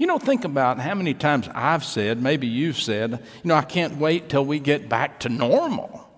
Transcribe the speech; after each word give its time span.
You 0.00 0.06
know, 0.06 0.18
think 0.18 0.46
about 0.46 0.78
how 0.78 0.94
many 0.94 1.12
times 1.12 1.46
I've 1.54 1.84
said, 1.84 2.22
maybe 2.22 2.46
you've 2.46 2.80
said, 2.80 3.10
you 3.10 3.48
know, 3.48 3.54
I 3.54 3.60
can't 3.60 3.98
wait 3.98 4.30
till 4.30 4.42
we 4.42 4.58
get 4.58 4.88
back 4.88 5.20
to 5.20 5.28
normal. 5.28 6.08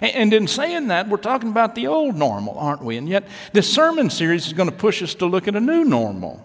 And 0.00 0.34
in 0.34 0.48
saying 0.48 0.88
that, 0.88 1.08
we're 1.08 1.16
talking 1.16 1.48
about 1.48 1.76
the 1.76 1.86
old 1.86 2.16
normal, 2.16 2.58
aren't 2.58 2.82
we? 2.82 2.96
And 2.96 3.08
yet, 3.08 3.28
this 3.52 3.72
sermon 3.72 4.10
series 4.10 4.48
is 4.48 4.52
going 4.52 4.68
to 4.68 4.74
push 4.74 5.00
us 5.00 5.14
to 5.14 5.26
look 5.26 5.46
at 5.46 5.54
a 5.54 5.60
new 5.60 5.84
normal, 5.84 6.44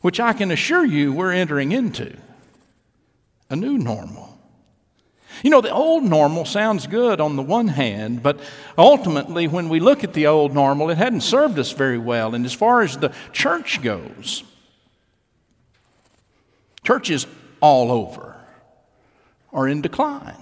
which 0.00 0.18
I 0.18 0.32
can 0.32 0.50
assure 0.50 0.86
you 0.86 1.12
we're 1.12 1.32
entering 1.32 1.72
into. 1.72 2.16
A 3.50 3.54
new 3.56 3.76
normal. 3.76 4.40
You 5.42 5.50
know, 5.50 5.60
the 5.60 5.72
old 5.72 6.04
normal 6.04 6.46
sounds 6.46 6.86
good 6.86 7.20
on 7.20 7.36
the 7.36 7.42
one 7.42 7.68
hand, 7.68 8.22
but 8.22 8.40
ultimately, 8.78 9.46
when 9.46 9.68
we 9.68 9.78
look 9.78 10.04
at 10.04 10.14
the 10.14 10.26
old 10.26 10.54
normal, 10.54 10.88
it 10.88 10.96
hadn't 10.96 11.20
served 11.20 11.58
us 11.58 11.72
very 11.72 11.98
well. 11.98 12.34
And 12.34 12.46
as 12.46 12.54
far 12.54 12.80
as 12.80 12.96
the 12.96 13.12
church 13.34 13.82
goes, 13.82 14.42
churches 16.90 17.24
all 17.60 17.92
over 17.92 18.34
are 19.52 19.68
in 19.68 19.80
decline. 19.80 20.34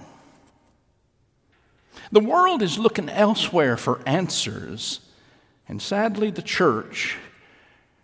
The 2.11 2.21
world 2.21 2.63
is 2.63 2.79
looking 2.79 3.07
elsewhere 3.07 3.77
for 3.77 4.01
answers, 4.07 4.99
and 5.67 5.79
sadly, 5.79 6.31
the 6.31 6.41
church 6.41 7.17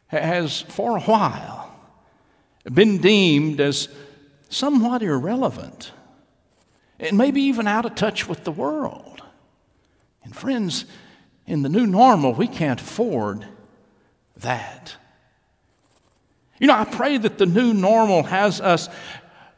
has, 0.09 0.61
for 0.61 0.95
a 0.95 1.01
while, 1.01 1.75
been 2.71 2.99
deemed 2.99 3.59
as 3.59 3.89
somewhat 4.49 5.01
irrelevant 5.01 5.91
and 6.99 7.17
maybe 7.17 7.41
even 7.41 7.65
out 7.65 7.87
of 7.87 7.95
touch 7.95 8.29
with 8.29 8.43
the 8.43 8.51
world. 8.51 9.23
And, 10.23 10.35
friends, 10.35 10.85
in 11.47 11.63
the 11.63 11.69
new 11.69 11.87
normal, 11.87 12.35
we 12.35 12.47
can't 12.47 12.79
afford 12.79 13.47
that. 14.37 14.97
You 16.59 16.67
know, 16.67 16.75
I 16.75 16.85
pray 16.85 17.17
that 17.17 17.37
the 17.37 17.45
new 17.45 17.73
normal 17.73 18.23
has 18.23 18.61
us 18.61 18.89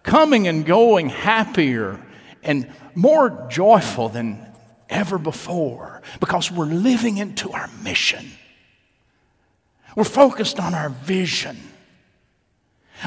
coming 0.03 0.47
and 0.47 0.65
going 0.65 1.09
happier 1.09 2.04
and 2.43 2.71
more 2.95 3.48
joyful 3.49 4.09
than 4.09 4.45
ever 4.89 5.17
before 5.17 6.01
because 6.20 6.51
we're 6.51 6.65
living 6.65 7.17
into 7.17 7.51
our 7.51 7.70
mission. 7.84 8.26
We're 9.95 10.05
focused 10.05 10.59
on 10.59 10.73
our 10.73 10.89
vision. 10.89 11.57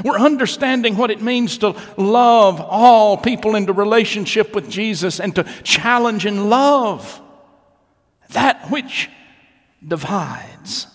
We're 0.04 0.18
understanding 0.18 0.96
what 0.96 1.10
it 1.10 1.20
means 1.20 1.58
to 1.58 1.74
love 1.96 2.60
all 2.60 3.16
people 3.16 3.56
into 3.56 3.72
relationship 3.72 4.54
with 4.54 4.70
Jesus 4.70 5.18
and 5.18 5.34
to 5.34 5.44
challenge 5.62 6.26
and 6.26 6.48
love 6.48 7.20
that 8.30 8.70
which 8.70 9.08
divides. 9.86 10.86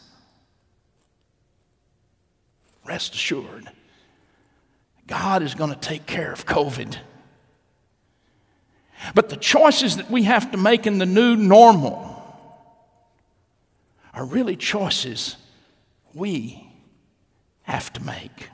Rest 2.85 3.15
assured, 3.15 3.69
God 5.07 5.41
is 5.41 5.55
going 5.55 5.71
to 5.71 5.79
take 5.79 6.05
care 6.05 6.31
of 6.31 6.45
COVID. 6.45 6.97
But 9.13 9.29
the 9.29 9.37
choices 9.37 9.97
that 9.97 10.09
we 10.09 10.23
have 10.23 10.51
to 10.51 10.57
make 10.57 10.87
in 10.87 10.97
the 10.97 11.05
new 11.05 11.35
normal 11.35 12.13
are 14.13 14.25
really 14.25 14.55
choices 14.55 15.35
we 16.13 16.67
have 17.63 17.91
to 17.93 18.03
make. 18.03 18.49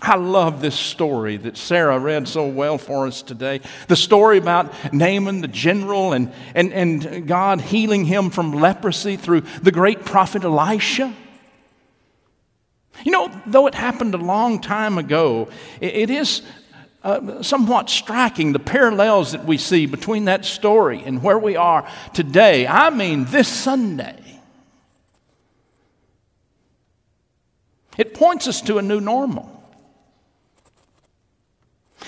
I 0.00 0.16
love 0.16 0.60
this 0.60 0.74
story 0.74 1.36
that 1.38 1.56
Sarah 1.56 1.98
read 1.98 2.28
so 2.28 2.46
well 2.46 2.78
for 2.78 3.06
us 3.06 3.22
today. 3.22 3.60
The 3.88 3.96
story 3.96 4.38
about 4.38 4.92
Naaman 4.92 5.40
the 5.40 5.48
general 5.48 6.12
and, 6.12 6.32
and, 6.54 6.72
and 6.72 7.26
God 7.26 7.60
healing 7.60 8.04
him 8.04 8.30
from 8.30 8.52
leprosy 8.52 9.16
through 9.16 9.42
the 9.62 9.72
great 9.72 10.04
prophet 10.04 10.44
Elisha. 10.44 11.14
You 13.04 13.12
know, 13.12 13.42
though 13.46 13.66
it 13.66 13.74
happened 13.74 14.14
a 14.14 14.18
long 14.18 14.60
time 14.60 14.98
ago, 14.98 15.48
it, 15.80 16.10
is 16.10 16.42
uh, 17.02 17.42
somewhat 17.42 17.88
striking 17.90 18.52
the 18.52 18.58
parallels 18.58 19.32
that 19.32 19.44
we 19.44 19.58
see 19.58 19.86
between 19.86 20.24
that 20.24 20.44
story 20.44 21.02
and 21.04 21.22
where 21.22 21.38
we 21.38 21.56
are 21.56 21.88
today. 22.14 22.66
I 22.66 22.90
mean, 22.90 23.26
this 23.26 23.48
Sunday. 23.48 24.40
It 27.96 28.14
points 28.14 28.46
us 28.46 28.60
to 28.62 28.78
a 28.78 28.82
new 28.82 29.00
normal. 29.00 29.52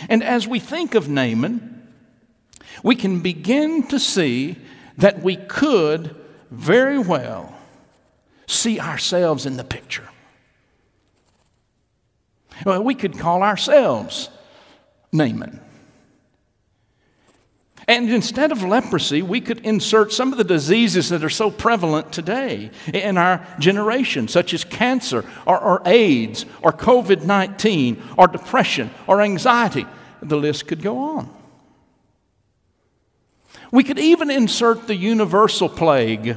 And 0.08 0.22
as 0.22 0.46
we 0.46 0.60
think 0.60 0.94
of 0.94 1.08
Naaman, 1.08 1.88
we 2.82 2.94
can 2.94 3.20
begin 3.20 3.86
to 3.88 3.98
see 3.98 4.56
that 4.98 5.22
we 5.22 5.36
could 5.36 6.14
very 6.50 6.98
well 6.98 7.54
see 8.46 8.80
ourselves 8.80 9.46
in 9.46 9.56
the 9.56 9.64
picture. 9.64 10.08
Well, 12.64 12.82
we 12.82 12.94
could 12.94 13.18
call 13.18 13.42
ourselves 13.42 14.28
Naaman. 15.12 15.60
And 17.88 18.10
instead 18.10 18.52
of 18.52 18.62
leprosy, 18.62 19.22
we 19.22 19.40
could 19.40 19.60
insert 19.64 20.12
some 20.12 20.30
of 20.30 20.36
the 20.36 20.44
diseases 20.44 21.08
that 21.08 21.24
are 21.24 21.30
so 21.30 21.50
prevalent 21.50 22.12
today 22.12 22.70
in 22.92 23.16
our 23.16 23.46
generation, 23.58 24.28
such 24.28 24.52
as 24.52 24.62
cancer 24.62 25.24
or, 25.46 25.58
or 25.58 25.82
AIDS 25.86 26.44
or 26.60 26.70
COVID 26.70 27.24
19 27.24 28.02
or 28.18 28.28
depression 28.28 28.90
or 29.06 29.22
anxiety. 29.22 29.86
The 30.20 30.36
list 30.36 30.66
could 30.66 30.82
go 30.82 30.98
on. 30.98 31.34
We 33.72 33.84
could 33.84 33.98
even 33.98 34.30
insert 34.30 34.86
the 34.86 34.96
universal 34.96 35.70
plague 35.70 36.36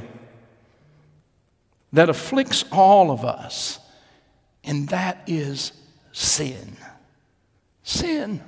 that 1.92 2.08
afflicts 2.08 2.64
all 2.72 3.10
of 3.10 3.26
us, 3.26 3.78
and 4.64 4.88
that 4.88 5.22
is 5.26 5.72
sin. 6.12 6.76
Sin. 7.82 8.40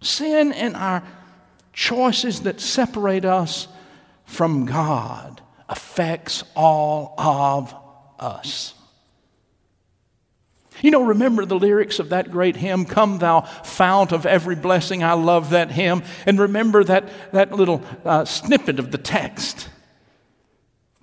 Sin 0.00 0.52
and 0.52 0.76
our 0.76 1.02
choices 1.72 2.42
that 2.42 2.60
separate 2.60 3.24
us 3.24 3.68
from 4.24 4.66
God 4.66 5.40
affects 5.68 6.44
all 6.54 7.14
of 7.18 7.74
us. 8.18 8.74
You 10.82 10.90
know, 10.90 11.02
remember 11.02 11.46
the 11.46 11.58
lyrics 11.58 11.98
of 11.98 12.10
that 12.10 12.30
great 12.30 12.56
hymn, 12.56 12.84
Come 12.84 13.18
Thou 13.18 13.40
Fount 13.40 14.12
of 14.12 14.26
Every 14.26 14.56
Blessing. 14.56 15.02
I 15.02 15.14
love 15.14 15.50
that 15.50 15.70
hymn. 15.70 16.02
And 16.26 16.38
remember 16.38 16.84
that, 16.84 17.08
that 17.32 17.52
little 17.52 17.82
uh, 18.04 18.26
snippet 18.26 18.78
of 18.78 18.90
the 18.90 18.98
text. 18.98 19.68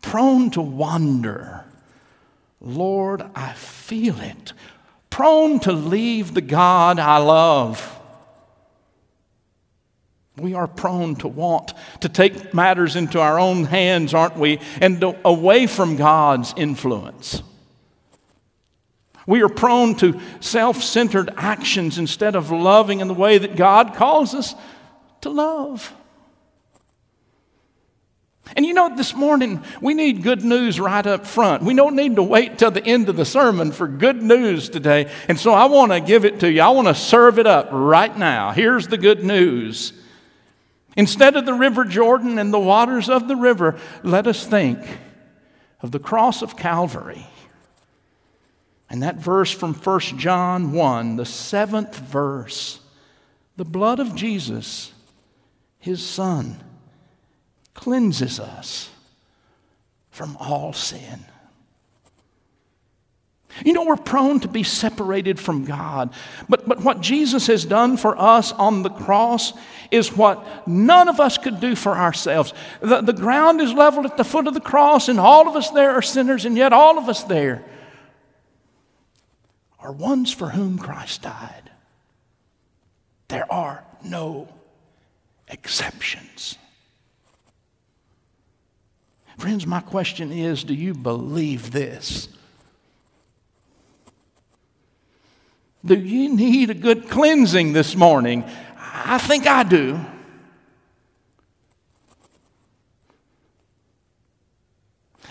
Prone 0.01 0.51
to 0.51 0.61
wander, 0.61 1.65
Lord, 2.63 3.23
I 3.35 3.53
feel 3.53 4.19
it. 4.19 4.53
Prone 5.09 5.59
to 5.61 5.73
leave 5.73 6.33
the 6.33 6.41
God 6.41 6.97
I 6.97 7.17
love. 7.17 7.89
We 10.37 10.55
are 10.55 10.67
prone 10.67 11.15
to 11.17 11.27
want 11.27 11.73
to 12.01 12.09
take 12.09 12.53
matters 12.53 12.95
into 12.95 13.19
our 13.19 13.37
own 13.37 13.65
hands, 13.65 14.13
aren't 14.15 14.37
we? 14.37 14.59
And 14.81 15.03
away 15.23 15.67
from 15.67 15.95
God's 15.95 16.53
influence. 16.57 17.43
We 19.27 19.43
are 19.43 19.49
prone 19.49 19.95
to 19.97 20.19
self 20.39 20.81
centered 20.81 21.29
actions 21.37 21.97
instead 21.97 22.35
of 22.35 22.49
loving 22.49 22.99
in 22.99 23.07
the 23.07 23.13
way 23.13 23.37
that 23.37 23.55
God 23.55 23.93
calls 23.93 24.33
us 24.33 24.55
to 25.21 25.29
love. 25.29 25.93
And 28.55 28.65
you 28.65 28.73
know, 28.73 28.95
this 28.95 29.15
morning 29.15 29.63
we 29.81 29.93
need 29.93 30.21
good 30.21 30.43
news 30.43 30.79
right 30.79 31.05
up 31.05 31.25
front. 31.25 31.63
We 31.63 31.73
don't 31.73 31.95
need 31.95 32.17
to 32.17 32.23
wait 32.23 32.57
till 32.57 32.71
the 32.71 32.85
end 32.85 33.09
of 33.09 33.15
the 33.15 33.25
sermon 33.25 33.71
for 33.71 33.87
good 33.87 34.21
news 34.21 34.69
today. 34.69 35.11
And 35.27 35.39
so 35.39 35.53
I 35.53 35.65
want 35.65 35.91
to 35.91 36.01
give 36.01 36.25
it 36.25 36.41
to 36.41 36.51
you. 36.51 36.61
I 36.61 36.69
want 36.69 36.87
to 36.87 36.95
serve 36.95 37.39
it 37.39 37.47
up 37.47 37.69
right 37.71 38.15
now. 38.15 38.51
Here's 38.51 38.87
the 38.87 38.97
good 38.97 39.23
news. 39.23 39.93
Instead 40.95 41.35
of 41.35 41.45
the 41.45 41.53
river 41.53 41.85
Jordan 41.85 42.37
and 42.37 42.53
the 42.53 42.59
waters 42.59 43.09
of 43.09 43.27
the 43.27 43.35
river, 43.35 43.79
let 44.03 44.27
us 44.27 44.45
think 44.45 44.79
of 45.81 45.91
the 45.91 45.99
cross 45.99 46.41
of 46.41 46.57
Calvary. 46.57 47.25
And 48.89 49.01
that 49.01 49.15
verse 49.15 49.51
from 49.51 49.73
1 49.73 49.99
John 50.19 50.73
1, 50.73 51.15
the 51.15 51.25
seventh 51.25 51.97
verse 51.97 52.79
the 53.55 53.65
blood 53.65 53.99
of 53.99 54.15
Jesus, 54.15 54.91
his 55.77 56.03
Son, 56.03 56.57
cleanses 57.73 58.39
us 58.39 58.89
from 60.11 60.37
all 60.37 60.73
sin. 60.73 61.25
You 63.63 63.73
know, 63.73 63.85
we're 63.85 63.95
prone 63.97 64.39
to 64.39 64.47
be 64.47 64.63
separated 64.63 65.39
from 65.39 65.65
God. 65.65 66.11
But, 66.49 66.67
but 66.67 66.83
what 66.83 67.01
Jesus 67.01 67.47
has 67.47 67.65
done 67.65 67.97
for 67.97 68.19
us 68.19 68.51
on 68.51 68.81
the 68.81 68.89
cross 68.89 69.53
is 69.91 70.15
what 70.15 70.67
none 70.67 71.07
of 71.07 71.19
us 71.19 71.37
could 71.37 71.59
do 71.59 71.75
for 71.75 71.95
ourselves. 71.95 72.53
The, 72.81 73.01
the 73.01 73.13
ground 73.13 73.61
is 73.61 73.71
leveled 73.71 74.07
at 74.07 74.17
the 74.17 74.23
foot 74.23 74.47
of 74.47 74.55
the 74.55 74.59
cross, 74.59 75.07
and 75.07 75.19
all 75.19 75.47
of 75.47 75.55
us 75.55 75.69
there 75.69 75.91
are 75.91 76.01
sinners, 76.01 76.45
and 76.45 76.57
yet 76.57 76.73
all 76.73 76.97
of 76.97 77.07
us 77.07 77.23
there 77.23 77.63
are 79.79 79.91
ones 79.91 80.31
for 80.31 80.49
whom 80.49 80.79
Christ 80.79 81.21
died. 81.21 81.69
There 83.27 83.51
are 83.51 83.83
no 84.03 84.47
exceptions. 85.47 86.57
Friends, 89.37 89.65
my 89.65 89.81
question 89.81 90.31
is 90.31 90.63
do 90.63 90.73
you 90.73 90.93
believe 90.93 91.71
this? 91.71 92.27
Do 95.85 95.95
you 95.95 96.33
need 96.33 96.69
a 96.69 96.73
good 96.73 97.09
cleansing 97.09 97.73
this 97.73 97.95
morning? 97.95 98.45
I 98.77 99.17
think 99.17 99.47
I 99.47 99.63
do. 99.63 99.99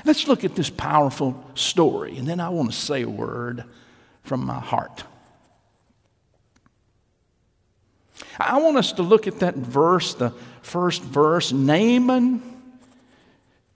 Let's 0.05 0.27
look 0.27 0.45
at 0.45 0.57
this 0.57 0.69
powerful 0.69 1.43
story, 1.55 2.19
and 2.19 2.27
then 2.27 2.41
I 2.41 2.49
want 2.49 2.73
to 2.73 2.77
say 2.77 3.03
a 3.03 3.09
word 3.09 3.65
from 4.25 4.45
my 4.45 4.59
heart. 4.59 5.05
I 8.39 8.59
want 8.61 8.77
us 8.77 8.93
to 8.95 9.03
look 9.03 9.27
at 9.27 9.41
that 9.41 9.55
verse, 9.55 10.15
the 10.15 10.31
first 10.63 11.03
verse 11.03 11.53
Naaman 11.53 12.52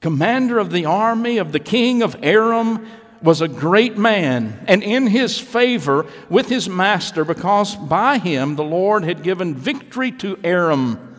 commander 0.06 0.60
of 0.60 0.70
the 0.70 0.84
army 0.84 1.38
of 1.38 1.50
the 1.50 1.58
king 1.58 2.00
of 2.00 2.14
Aram, 2.22 2.86
was 3.20 3.40
a 3.40 3.48
great 3.48 3.98
man, 3.98 4.64
and 4.68 4.80
in 4.84 5.08
his 5.08 5.36
favor 5.36 6.06
with 6.28 6.48
his 6.48 6.68
master, 6.68 7.24
because 7.24 7.74
by 7.74 8.16
him 8.16 8.54
the 8.54 8.62
Lord 8.62 9.02
had 9.02 9.24
given 9.24 9.56
victory 9.56 10.12
to 10.12 10.38
Aram. 10.44 11.16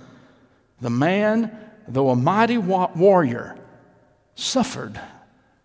The 0.80 0.90
man, 0.90 1.52
though 1.86 2.12
a 2.12 2.16
mighty 2.16 2.58
warrior, 2.58 3.58
suffered 4.36 4.98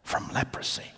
from 0.03 0.29
leprosy. 0.33 0.91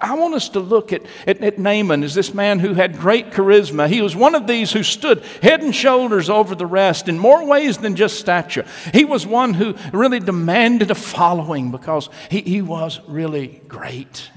I 0.00 0.14
want 0.14 0.34
us 0.34 0.48
to 0.50 0.60
look 0.60 0.92
at, 0.92 1.02
at, 1.26 1.42
at, 1.42 1.58
Naaman 1.58 2.02
as 2.02 2.14
this 2.14 2.34
man 2.34 2.58
who 2.58 2.74
had 2.74 2.98
great 2.98 3.30
charisma. 3.30 3.88
He 3.88 4.02
was 4.02 4.16
one 4.16 4.34
of 4.34 4.46
these 4.46 4.72
who 4.72 4.82
stood 4.82 5.22
head 5.42 5.62
and 5.62 5.74
shoulders 5.74 6.28
over 6.28 6.54
the 6.54 6.66
rest 6.66 7.08
in 7.08 7.18
more 7.18 7.46
ways 7.46 7.78
than 7.78 7.96
just 7.96 8.18
stature. 8.18 8.66
He 8.92 9.04
was 9.04 9.26
one 9.26 9.54
who 9.54 9.76
really 9.92 10.20
demanded 10.20 10.90
a 10.90 10.94
following 10.94 11.70
because 11.70 12.10
he, 12.30 12.40
he 12.40 12.62
was 12.62 13.00
really 13.06 13.60
great, 13.68 14.30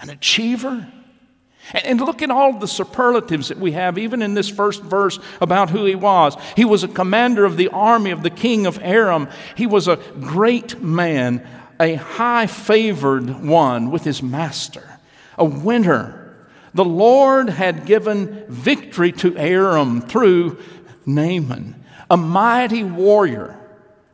an 0.00 0.10
achiever. 0.10 0.92
And, 1.72 1.84
and 1.84 2.00
look 2.00 2.20
at 2.20 2.30
all 2.30 2.58
the 2.58 2.68
superlatives 2.68 3.48
that 3.48 3.58
we 3.58 3.72
have, 3.72 3.98
even 3.98 4.22
in 4.22 4.34
this 4.34 4.48
first 4.48 4.82
verse, 4.82 5.20
about 5.40 5.70
who 5.70 5.84
he 5.84 5.94
was. 5.94 6.36
He 6.56 6.64
was 6.64 6.82
a 6.82 6.88
commander 6.88 7.44
of 7.44 7.56
the 7.56 7.68
army 7.68 8.10
of 8.10 8.24
the 8.24 8.30
king 8.30 8.66
of 8.66 8.80
Aram, 8.82 9.28
he 9.54 9.66
was 9.66 9.86
a 9.86 9.96
great 10.20 10.82
man, 10.82 11.46
a 11.78 11.94
high 11.94 12.48
favored 12.48 13.44
one 13.44 13.90
with 13.92 14.02
his 14.02 14.22
master 14.22 14.95
a 15.38 15.44
winner. 15.44 16.34
The 16.74 16.84
Lord 16.84 17.48
had 17.48 17.86
given 17.86 18.44
victory 18.48 19.12
to 19.12 19.36
Aram 19.36 20.02
through 20.02 20.58
Naaman, 21.06 21.82
a 22.10 22.16
mighty 22.16 22.84
warrior, 22.84 23.58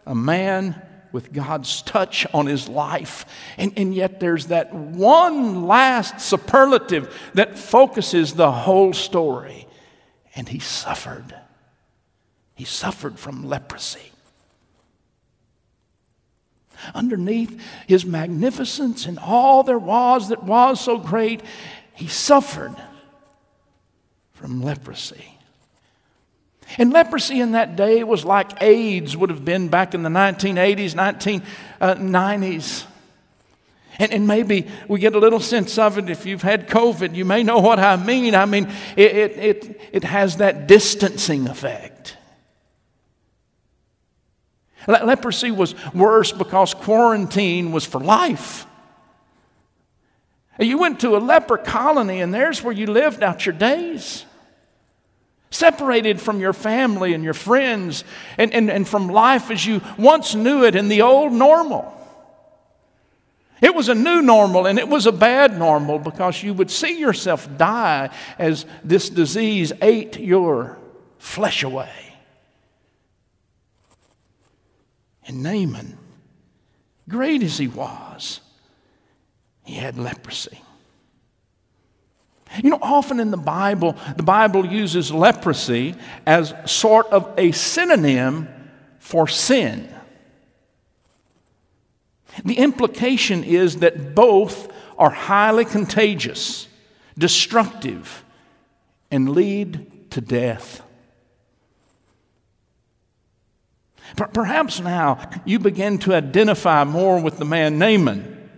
a 0.06 0.14
man 0.14 0.80
with 1.10 1.32
God's 1.32 1.82
touch 1.82 2.26
on 2.32 2.46
his 2.46 2.69
life. 2.69 3.26
And, 3.58 3.72
and 3.76 3.94
yet 3.94 4.20
there's 4.20 4.46
that 4.46 4.72
one 4.74 5.66
last 5.66 6.20
superlative 6.20 7.14
that 7.34 7.58
focuses 7.58 8.34
the 8.34 8.50
whole 8.50 8.92
story. 8.92 9.66
And 10.34 10.48
he 10.48 10.58
suffered. 10.58 11.34
He 12.54 12.64
suffered 12.64 13.19
from 13.19 13.44
leprosy 13.44 14.12
underneath 16.94 17.61
his 17.87 18.05
magnificence 18.05 19.06
and 19.06 19.19
all 19.19 19.62
there 19.62 19.79
was 19.79 20.29
that 20.29 20.43
was 20.43 20.81
so 20.81 20.99
great, 20.99 21.43
he 21.94 22.08
suffered 22.08 22.75
from 24.32 24.62
leprosy. 24.62 25.38
And 26.79 26.93
leprosy 26.93 27.40
in 27.40 27.52
that 27.52 27.76
day 27.76 28.02
was 28.02 28.25
like 28.25 28.62
AIDS 28.62 29.17
would 29.17 29.31
have 29.31 29.44
been 29.44 29.69
back 29.69 29.94
in 29.94 30.02
the 30.02 30.08
1980s, 30.08 30.94
1990s. 31.81 32.84
Uh, 32.84 32.88
and, 33.99 34.11
and, 34.11 34.26
maybe 34.26 34.67
we 34.88 34.99
get 34.99 35.14
a 35.14 35.19
little 35.19 35.38
sense 35.38 35.76
of 35.76 35.99
it. 35.99 36.08
If 36.08 36.25
you've 36.25 36.43
had 36.43 36.67
COVID, 36.67 37.14
you 37.14 37.26
may 37.26 37.43
know 37.43 37.58
what 37.58 37.79
I 37.79 37.96
mean. 37.96 38.34
I 38.34 38.46
mean, 38.46 38.73
it, 38.96 39.17
it, 39.17 39.38
it, 39.38 39.81
it 39.93 40.05
has 40.05 40.38
that 40.38 40.67
distancing 40.67 41.46
effect. 41.46 41.92
Le- 44.87 45.05
leprosy 45.05 45.50
was 45.50 45.75
worse 45.93 46.32
because 46.32 46.75
quarantine 46.75 47.73
was 47.73 47.84
for 47.84 48.00
life. 48.00 48.67
You 50.58 50.79
went 50.79 51.00
to 51.00 51.17
a 51.17 51.19
leper 51.19 51.56
colony, 51.56 52.20
and 52.20 52.32
there's 52.32 52.62
where 52.62 52.75
you 52.75 52.87
lived 52.87 53.23
out 53.23 53.46
your 53.46 53.55
days. 53.55 54.25
Separated 55.50 56.20
from 56.20 56.40
your 56.40 56.52
family 56.52 57.14
and 57.14 57.23
your 57.23 57.34
friends 57.34 58.05
and, 58.38 58.52
and, 58.55 58.70
and 58.70 58.88
from 58.88 59.08
life 59.08 59.50
as 59.50 59.67
you 59.67 59.82
once 59.99 60.34
knew 60.34 60.64
it 60.64 60.75
in 60.75 60.88
the 60.88 61.02
old 61.02 61.32
normal. 61.32 61.93
It 63.61 63.75
was 63.75 63.88
a 63.88 63.94
new 63.94 64.23
normal 64.23 64.67
and 64.67 64.79
it 64.79 64.88
was 64.88 65.06
a 65.06 65.12
bad 65.12 65.56
normal 65.56 65.99
because 65.99 66.43
you 66.43 66.52
would 66.52 66.70
see 66.70 66.99
yourself 66.99 67.49
die 67.56 68.11
as 68.38 68.67
this 68.82 69.08
disease 69.08 69.73
ate 69.81 70.19
your 70.19 70.79
flesh 71.19 71.62
away. 71.62 72.12
And 75.32 75.43
Naaman, 75.43 75.96
great 77.08 77.43
as 77.43 77.56
he 77.56 77.67
was, 77.67 78.40
he 79.64 79.75
had 79.75 79.96
leprosy. 79.96 80.61
You 82.62 82.69
know, 82.69 82.79
often 82.82 83.19
in 83.19 83.31
the 83.31 83.38
Bible, 83.38 83.96
the 84.14 84.23
Bible 84.23 84.67
uses 84.67 85.11
leprosy 85.11 85.94
as 86.26 86.52
sort 86.67 87.06
of 87.06 87.32
a 87.38 87.52
synonym 87.52 88.46
for 88.99 89.26
sin. 89.26 89.88
The 92.44 92.58
implication 92.58 93.43
is 93.43 93.79
that 93.79 94.14
both 94.14 94.70
are 94.99 95.08
highly 95.08 95.64
contagious, 95.64 96.69
destructive, 97.17 98.23
and 99.11 99.31
lead 99.31 100.11
to 100.11 100.20
death. 100.20 100.82
Perhaps 104.17 104.81
now 104.81 105.19
you 105.44 105.59
begin 105.59 105.99
to 105.99 106.14
identify 106.14 106.85
more 106.85 107.20
with 107.20 107.38
the 107.38 107.44
man 107.44 107.79
Naaman. 107.79 108.50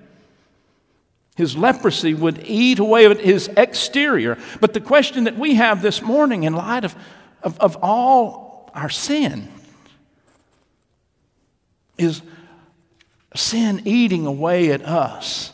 His 1.36 1.56
leprosy 1.56 2.14
would 2.14 2.44
eat 2.46 2.78
away 2.78 3.06
at 3.06 3.20
his 3.20 3.48
exterior. 3.56 4.38
But 4.60 4.72
the 4.72 4.80
question 4.80 5.24
that 5.24 5.36
we 5.36 5.56
have 5.56 5.82
this 5.82 6.00
morning, 6.00 6.44
in 6.44 6.54
light 6.54 6.84
of, 6.84 6.94
of, 7.42 7.58
of 7.58 7.76
all 7.82 8.70
our 8.74 8.90
sin, 8.90 9.48
is 11.98 12.22
sin 13.34 13.82
eating 13.84 14.26
away 14.26 14.70
at 14.70 14.82
us 14.82 15.52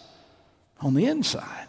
on 0.81 0.95
the 0.95 1.07
inside. 1.07 1.67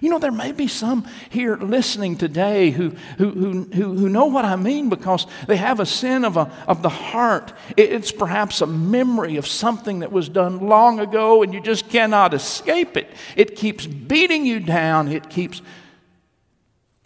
You 0.00 0.10
know, 0.10 0.18
there 0.18 0.32
may 0.32 0.52
be 0.52 0.68
some 0.68 1.06
here 1.30 1.56
listening 1.56 2.16
today 2.16 2.70
who, 2.70 2.90
who, 3.18 3.30
who, 3.30 3.94
who, 3.94 4.08
know 4.08 4.26
what 4.26 4.44
I 4.44 4.56
mean 4.56 4.88
because 4.88 5.26
they 5.46 5.56
have 5.56 5.80
a 5.80 5.86
sin 5.86 6.24
of, 6.24 6.36
a, 6.36 6.50
of 6.66 6.82
the 6.82 6.88
heart. 6.88 7.52
It's 7.76 8.12
perhaps 8.12 8.60
a 8.60 8.66
memory 8.66 9.36
of 9.36 9.46
something 9.46 10.00
that 10.00 10.12
was 10.12 10.28
done 10.28 10.68
long 10.68 11.00
ago 11.00 11.42
and 11.42 11.54
you 11.54 11.60
just 11.60 11.88
cannot 11.88 12.34
escape 12.34 12.96
it. 12.96 13.10
It 13.36 13.56
keeps 13.56 13.86
beating 13.86 14.44
you 14.44 14.60
down, 14.60 15.08
it 15.08 15.30
keeps 15.30 15.62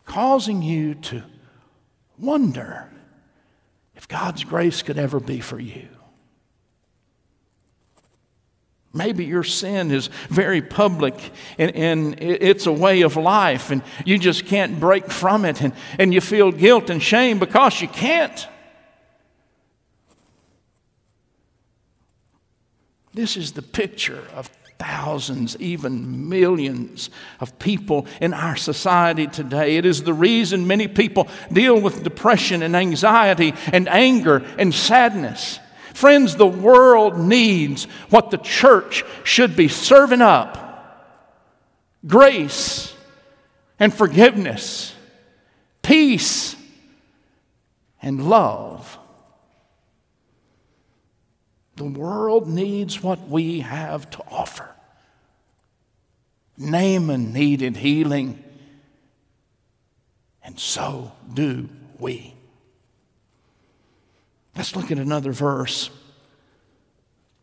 causing 0.05 0.63
you 0.63 0.95
to 0.95 1.23
wonder 2.19 2.91
if 3.95 4.09
God's 4.09 4.45
grace 4.45 4.83
could 4.83 4.99
ever 4.99 5.21
be 5.21 5.41
for 5.41 5.61
you. 5.61 5.89
Maybe 8.93 9.25
your 9.25 9.45
sin 9.45 9.93
is 9.93 10.09
very 10.29 10.61
public 10.61 11.15
and, 11.59 11.77
and, 11.77 12.21
it's 12.21 12.67
a 12.67 12.73
way 12.73 13.03
of 13.03 13.17
life 13.17 13.71
and 13.71 13.83
you 14.05 14.19
just 14.19 14.47
can't 14.47 14.81
break 14.81 15.11
from 15.13 15.45
it 15.45 15.63
and, 15.63 15.73
and 15.99 16.13
you 16.13 16.21
feel 16.21 16.51
guilt 16.51 16.91
and 16.91 17.01
shame 17.01 17.39
because 17.39 17.81
you 17.81 17.87
can't. 17.87 18.49
This 23.15 23.37
is 23.37 23.53
the 23.53 23.63
picture 23.63 24.25
of 24.35 24.51
thousands, 24.79 25.57
even 25.61 26.29
millions 26.29 27.11
of 27.39 27.59
people 27.59 28.07
in 28.21 28.33
our 28.33 28.57
society 28.57 29.27
today. 29.27 29.77
It 29.77 29.85
is 29.85 30.03
the 30.03 30.15
reason 30.15 30.67
many 30.67 30.89
people 30.89 31.29
deal 31.53 31.81
with 31.81 32.03
depression 32.03 32.63
and 32.63 32.75
anxiety 32.75 33.53
and 33.73 33.89
anger 33.89 34.45
and 34.59 34.75
sadness. 34.75 35.61
Friends, 35.95 36.37
the 36.37 36.47
world 36.47 37.19
needs 37.19 37.85
what 38.11 38.31
the 38.31 38.39
church 38.39 39.05
should 39.25 39.57
be 39.57 39.69
serving 39.69 40.23
up 40.23 40.69
grace 42.07 42.95
and 43.79 43.93
forgiveness, 43.93 44.95
peace 45.83 46.57
and 48.03 48.29
love. 48.29 48.99
The 51.77 51.85
world 51.85 52.47
needs 52.47 53.03
what 53.03 53.29
we 53.29 53.61
have 53.61 54.09
to 54.11 54.23
offer. 54.31 54.69
Naaman 56.59 57.33
needed 57.33 57.77
healing, 57.77 58.43
and 60.45 60.61
so 60.61 61.13
do 61.33 61.71
we. 61.99 62.35
Let's 64.57 64.75
look 64.77 64.91
at 64.91 64.99
another 64.99 65.33
verse, 65.33 65.91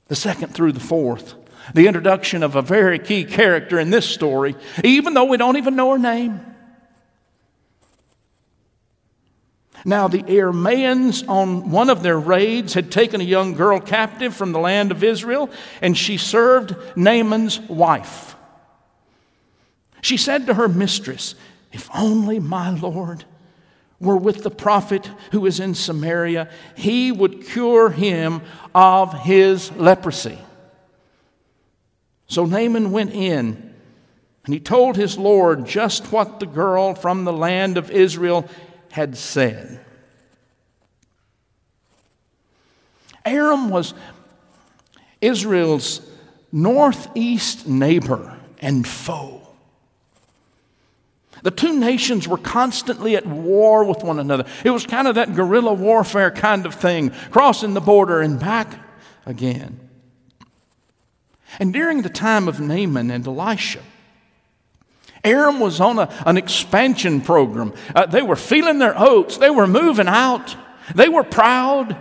the 0.07 0.15
second 0.15 0.53
through 0.53 0.73
the 0.73 0.79
fourth. 0.79 1.35
the 1.73 1.87
introduction 1.87 2.43
of 2.43 2.55
a 2.55 2.61
very 2.61 2.99
key 2.99 3.25
character 3.25 3.79
in 3.79 3.89
this 3.89 4.05
story, 4.05 4.55
even 4.83 5.13
though 5.13 5.25
we 5.25 5.37
don't 5.37 5.57
even 5.57 5.75
know 5.75 5.91
her 5.91 5.97
name. 5.97 6.39
Now, 9.85 10.07
the 10.07 10.23
Arameans 10.23 11.27
on 11.29 11.69
one 11.69 11.89
of 11.89 12.03
their 12.03 12.19
raids 12.19 12.73
had 12.73 12.91
taken 12.91 13.21
a 13.21 13.23
young 13.23 13.53
girl 13.53 13.79
captive 13.79 14.35
from 14.35 14.51
the 14.51 14.59
land 14.59 14.91
of 14.91 15.03
Israel, 15.03 15.49
and 15.81 15.97
she 15.97 16.17
served 16.17 16.75
Naaman's 16.97 17.59
wife. 17.61 18.35
She 20.01 20.17
said 20.17 20.47
to 20.47 20.55
her 20.55 20.67
mistress, 20.67 21.35
If 21.71 21.89
only 21.93 22.39
my 22.39 22.69
Lord 22.69 23.25
were 23.99 24.17
with 24.17 24.43
the 24.43 24.51
prophet 24.51 25.09
who 25.31 25.41
was 25.41 25.59
in 25.59 25.73
Samaria, 25.73 26.49
he 26.75 27.11
would 27.11 27.45
cure 27.47 27.89
him 27.89 28.41
of 28.75 29.13
his 29.21 29.71
leprosy. 29.71 30.37
So 32.27 32.45
Naaman 32.45 32.91
went 32.91 33.11
in, 33.11 33.73
and 34.45 34.53
he 34.53 34.59
told 34.59 34.95
his 34.95 35.17
Lord 35.17 35.65
just 35.65 36.11
what 36.11 36.39
the 36.39 36.45
girl 36.45 36.93
from 36.93 37.23
the 37.23 37.33
land 37.33 37.77
of 37.77 37.89
Israel 37.89 38.47
had 38.91 39.17
said. 39.17 39.79
Aram 43.25 43.69
was 43.69 43.93
Israel's 45.19 46.01
northeast 46.51 47.67
neighbor 47.67 48.37
and 48.59 48.87
foe. 48.87 49.36
The 51.43 51.51
two 51.51 51.79
nations 51.79 52.27
were 52.27 52.37
constantly 52.37 53.15
at 53.15 53.25
war 53.25 53.83
with 53.83 54.03
one 54.03 54.19
another. 54.19 54.45
It 54.63 54.71
was 54.71 54.85
kind 54.85 55.07
of 55.07 55.15
that 55.15 55.35
guerrilla 55.35 55.73
warfare 55.73 56.31
kind 56.31 56.65
of 56.65 56.75
thing, 56.75 57.11
crossing 57.31 57.73
the 57.73 57.81
border 57.81 58.21
and 58.21 58.39
back 58.39 58.73
again. 59.25 59.79
And 61.59 61.73
during 61.73 62.01
the 62.01 62.09
time 62.09 62.47
of 62.47 62.59
Naaman 62.59 63.11
and 63.11 63.25
Elisha, 63.25 63.81
Aram 65.23 65.59
was 65.59 65.79
on 65.79 65.99
a, 65.99 66.09
an 66.25 66.37
expansion 66.37 67.21
program. 67.21 67.73
Uh, 67.95 68.05
they 68.05 68.21
were 68.21 68.35
feeling 68.35 68.79
their 68.79 68.97
oats, 68.97 69.37
they 69.37 69.49
were 69.49 69.67
moving 69.67 70.07
out, 70.07 70.55
they 70.95 71.09
were 71.09 71.23
proud. 71.23 71.95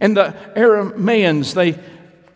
And 0.00 0.16
the 0.16 0.34
Arameans, 0.56 1.54
they 1.54 1.78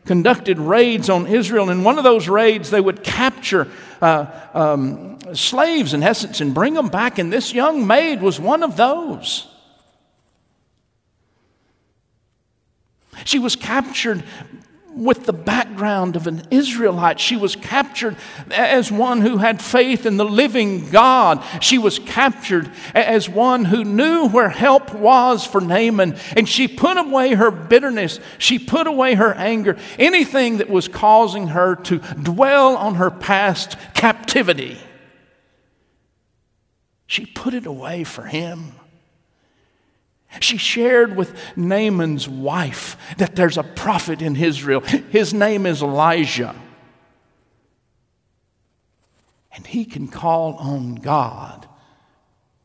conducted 0.09 0.59
raids 0.59 1.11
on 1.11 1.27
Israel. 1.27 1.69
And 1.69 1.81
in 1.81 1.85
one 1.85 1.99
of 1.99 2.05
those 2.05 2.29
raids, 2.29 2.71
they 2.71 2.81
would 2.81 3.05
capture 3.05 3.69
uh, 4.01 4.25
um, 4.55 5.19
slaves, 5.35 5.93
in 5.93 6.03
essence, 6.03 6.41
and 6.41 6.55
bring 6.55 6.73
them 6.73 6.89
back. 6.89 7.19
And 7.19 7.31
this 7.31 7.53
young 7.53 7.87
maid 7.87 8.23
was 8.23 8.41
one 8.41 8.63
of 8.63 8.77
those. 8.77 9.47
She 13.27 13.39
was 13.39 13.55
captured 13.55 14.25
with 14.99 15.27
the 15.27 15.33
background 15.33 16.17
of 16.17 16.27
an 16.27 16.43
Israelite. 16.51 17.21
She 17.21 17.37
was 17.37 17.55
captured 17.55 18.17
as 18.51 18.91
one 18.91 19.21
who 19.21 19.39
had 19.39 19.63
faith 19.63 20.05
in 20.05 20.17
the 20.17 20.25
living 20.25 20.91
God. 20.91 21.43
She 21.61 21.79
was 21.79 21.99
captured 21.99 22.71
as 22.95 23.29
one 23.29 23.65
who 23.65 23.85
knew 23.85 24.29
where 24.29 24.49
help 24.49 24.93
was 24.93 25.45
for 25.47 25.61
Naaman. 25.61 26.17
And 26.37 26.49
she 26.49 26.67
put 26.67 26.97
away 26.97 27.35
her 27.35 27.51
bitterness. 27.51 28.19
She 28.39 28.59
put 28.59 28.87
away 28.87 29.15
her 29.15 29.33
anger. 29.35 29.77
Anything 29.99 30.59
that 30.59 30.69
was 30.69 30.89
causing 30.89 31.49
her 31.49 31.77
to 31.77 31.99
dwell 31.99 32.77
on 32.77 32.97
her 32.97 33.11
past 33.11 33.77
captivity. 33.95 34.79
She 37.07 37.25
put 37.25 37.55
it 37.55 37.67
away 37.67 38.05
for 38.05 38.25
him. 38.25 38.73
She 40.41 40.59
shared 40.59 41.17
with 41.17 41.35
Naaman's 41.57 42.29
wife 42.29 42.97
that 43.17 43.35
there's 43.35 43.57
a 43.57 43.63
prophet 43.63 44.21
in 44.21 44.37
Israel. 44.37 44.81
His 44.81 45.33
name 45.33 45.67
is 45.67 45.83
Elijah. 45.83 46.55
And 49.53 49.67
he 49.67 49.85
can 49.85 50.07
call 50.07 50.55
on 50.55 50.97
God 50.97 51.67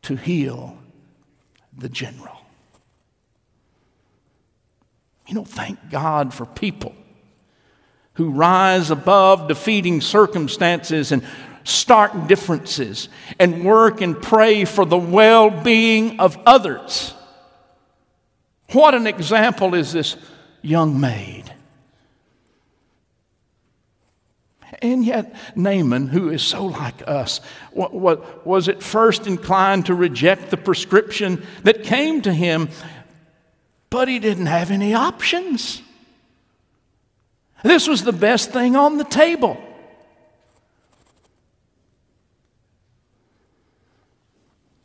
to 0.03 0.15
heal 0.15 0.77
the 1.75 1.89
general. 1.89 2.37
You 5.27 5.35
know, 5.35 5.45
thank 5.45 5.89
God 5.89 6.33
for 6.33 6.45
people 6.45 6.93
who 8.15 8.29
rise 8.29 8.91
above 8.91 9.47
defeating 9.47 10.01
circumstances 10.01 11.11
and 11.11 11.25
stark 11.63 12.27
differences 12.27 13.09
and 13.39 13.63
work 13.63 14.01
and 14.01 14.21
pray 14.21 14.65
for 14.65 14.85
the 14.85 14.97
well 14.97 15.49
being 15.49 16.19
of 16.19 16.37
others. 16.45 17.13
What 18.73 18.95
an 18.95 19.07
example 19.07 19.75
is 19.75 19.93
this 19.93 20.17
young 20.61 20.99
maid. 20.99 21.53
And 24.81 25.05
yet, 25.05 25.35
Naaman, 25.55 26.07
who 26.07 26.29
is 26.29 26.41
so 26.41 26.65
like 26.65 27.07
us, 27.07 27.39
was 27.71 28.67
at 28.67 28.83
first 28.83 29.27
inclined 29.27 29.85
to 29.85 29.93
reject 29.93 30.49
the 30.49 30.57
prescription 30.57 31.45
that 31.63 31.83
came 31.83 32.21
to 32.23 32.33
him, 32.33 32.69
but 33.89 34.07
he 34.07 34.19
didn't 34.19 34.47
have 34.47 34.71
any 34.71 34.93
options. 34.93 35.81
This 37.63 37.87
was 37.87 38.03
the 38.03 38.11
best 38.11 38.51
thing 38.51 38.75
on 38.75 38.97
the 38.97 39.05
table. 39.05 39.61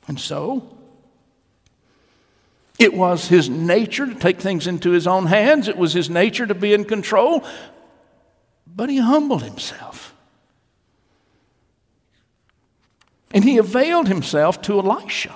And 0.07 0.21
so, 0.21 0.78
it 2.79 2.95
was 2.95 3.29
his 3.29 3.49
nature 3.49 4.07
to 4.07 4.15
take 4.15 4.41
things 4.41 4.67
into 4.67 4.91
his 4.91 5.07
own 5.07 5.27
hands, 5.27 5.69
it 5.69 5.77
was 5.77 5.93
his 5.93 6.09
nature 6.09 6.47
to 6.47 6.55
be 6.55 6.73
in 6.73 6.85
control, 6.85 7.45
but 8.67 8.89
he 8.89 8.99
humbled 8.99 9.43
himself. 9.43 10.15
And 13.33 13.45
he 13.45 13.59
availed 13.59 14.09
himself 14.09 14.63
to 14.63 14.79
Elisha. 14.79 15.35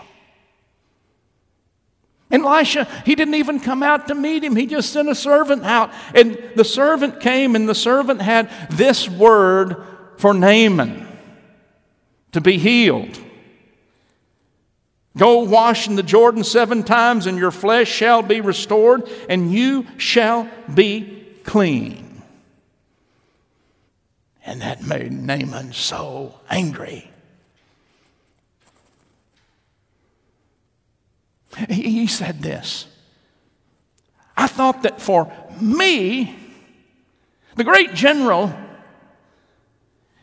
And 2.30 2.44
Elisha, 2.44 2.88
he 3.04 3.14
didn't 3.14 3.34
even 3.34 3.60
come 3.60 3.82
out 3.82 4.08
to 4.08 4.14
meet 4.14 4.42
him. 4.42 4.56
He 4.56 4.66
just 4.66 4.90
sent 4.90 5.10
a 5.10 5.14
servant 5.14 5.64
out. 5.64 5.92
And 6.14 6.38
the 6.56 6.64
servant 6.64 7.20
came, 7.20 7.54
and 7.54 7.68
the 7.68 7.74
servant 7.74 8.22
had 8.22 8.50
this 8.70 9.06
word 9.06 9.84
for 10.16 10.32
Naaman 10.32 11.06
to 12.32 12.40
be 12.40 12.56
healed. 12.56 13.20
Go 15.16 15.40
wash 15.40 15.88
in 15.88 15.96
the 15.96 16.02
Jordan 16.02 16.42
seven 16.42 16.82
times, 16.82 17.26
and 17.26 17.38
your 17.38 17.50
flesh 17.50 17.90
shall 17.90 18.22
be 18.22 18.40
restored, 18.40 19.08
and 19.28 19.52
you 19.52 19.86
shall 19.98 20.48
be 20.72 21.26
clean. 21.44 22.22
And 24.44 24.62
that 24.62 24.82
made 24.82 25.12
Naaman 25.12 25.72
so 25.72 26.40
angry. 26.50 27.10
He 31.68 32.06
said 32.06 32.40
this 32.40 32.86
I 34.36 34.46
thought 34.46 34.82
that 34.82 35.00
for 35.00 35.32
me, 35.60 36.34
the 37.56 37.64
great 37.64 37.94
general, 37.94 38.54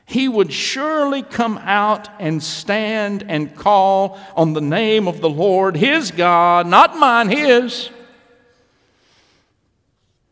he 0.10 0.28
would 0.28 0.52
surely 0.52 1.22
come 1.22 1.60
out 1.60 2.10
and 2.20 2.42
stand 2.42 3.24
and 3.28 3.56
call 3.56 4.20
on 4.36 4.54
the 4.54 4.62
name 4.62 5.08
of 5.08 5.22
the 5.22 5.30
Lord, 5.30 5.78
his 5.78 6.10
God, 6.10 6.66
not 6.66 6.98
mine, 6.98 7.30
his. 7.30 7.92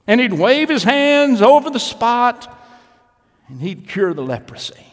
And 0.08 0.20
he'd 0.20 0.34
wave 0.34 0.68
his 0.68 0.84
hands 0.84 1.44
over 1.44 1.70
the 1.70 1.80
spot 1.80 2.52
and 3.48 3.62
he'd 3.62 3.88
cure 3.88 4.16
the 4.16 4.24
leprosy. 4.24 4.88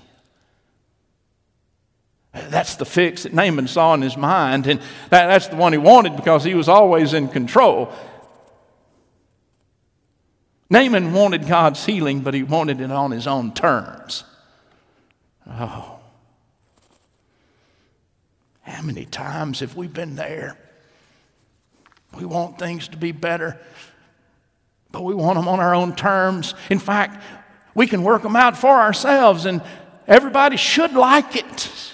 That's 2.34 2.76
the 2.76 2.84
fix 2.84 3.22
that 3.22 3.32
Naaman 3.32 3.68
saw 3.68 3.94
in 3.94 4.02
his 4.02 4.18
mind, 4.18 4.66
and 4.66 4.80
that, 5.08 5.28
that's 5.28 5.48
the 5.48 5.56
one 5.56 5.72
he 5.72 5.78
wanted 5.78 6.14
because 6.14 6.44
he 6.44 6.54
was 6.54 6.68
always 6.68 7.14
in 7.14 7.28
control. 7.28 7.90
Naaman 10.68 11.14
wanted 11.14 11.46
God's 11.46 11.86
healing, 11.86 12.20
but 12.20 12.34
he 12.34 12.42
wanted 12.42 12.82
it 12.82 12.90
on 12.90 13.12
his 13.12 13.26
own 13.26 13.54
terms. 13.54 14.24
Oh. 15.48 15.98
How 18.62 18.82
many 18.82 19.04
times 19.04 19.60
have 19.60 19.76
we 19.76 19.86
been 19.86 20.16
there? 20.16 20.56
We 22.16 22.24
want 22.24 22.58
things 22.58 22.88
to 22.88 22.96
be 22.96 23.12
better, 23.12 23.58
but 24.90 25.02
we 25.02 25.14
want 25.14 25.36
them 25.36 25.48
on 25.48 25.60
our 25.60 25.74
own 25.74 25.94
terms. 25.94 26.54
In 26.70 26.78
fact, 26.78 27.22
we 27.74 27.86
can 27.86 28.02
work 28.02 28.22
them 28.22 28.36
out 28.36 28.56
for 28.56 28.70
ourselves, 28.70 29.46
and 29.46 29.62
everybody 30.06 30.56
should 30.56 30.92
like 30.92 31.36
it 31.36 31.92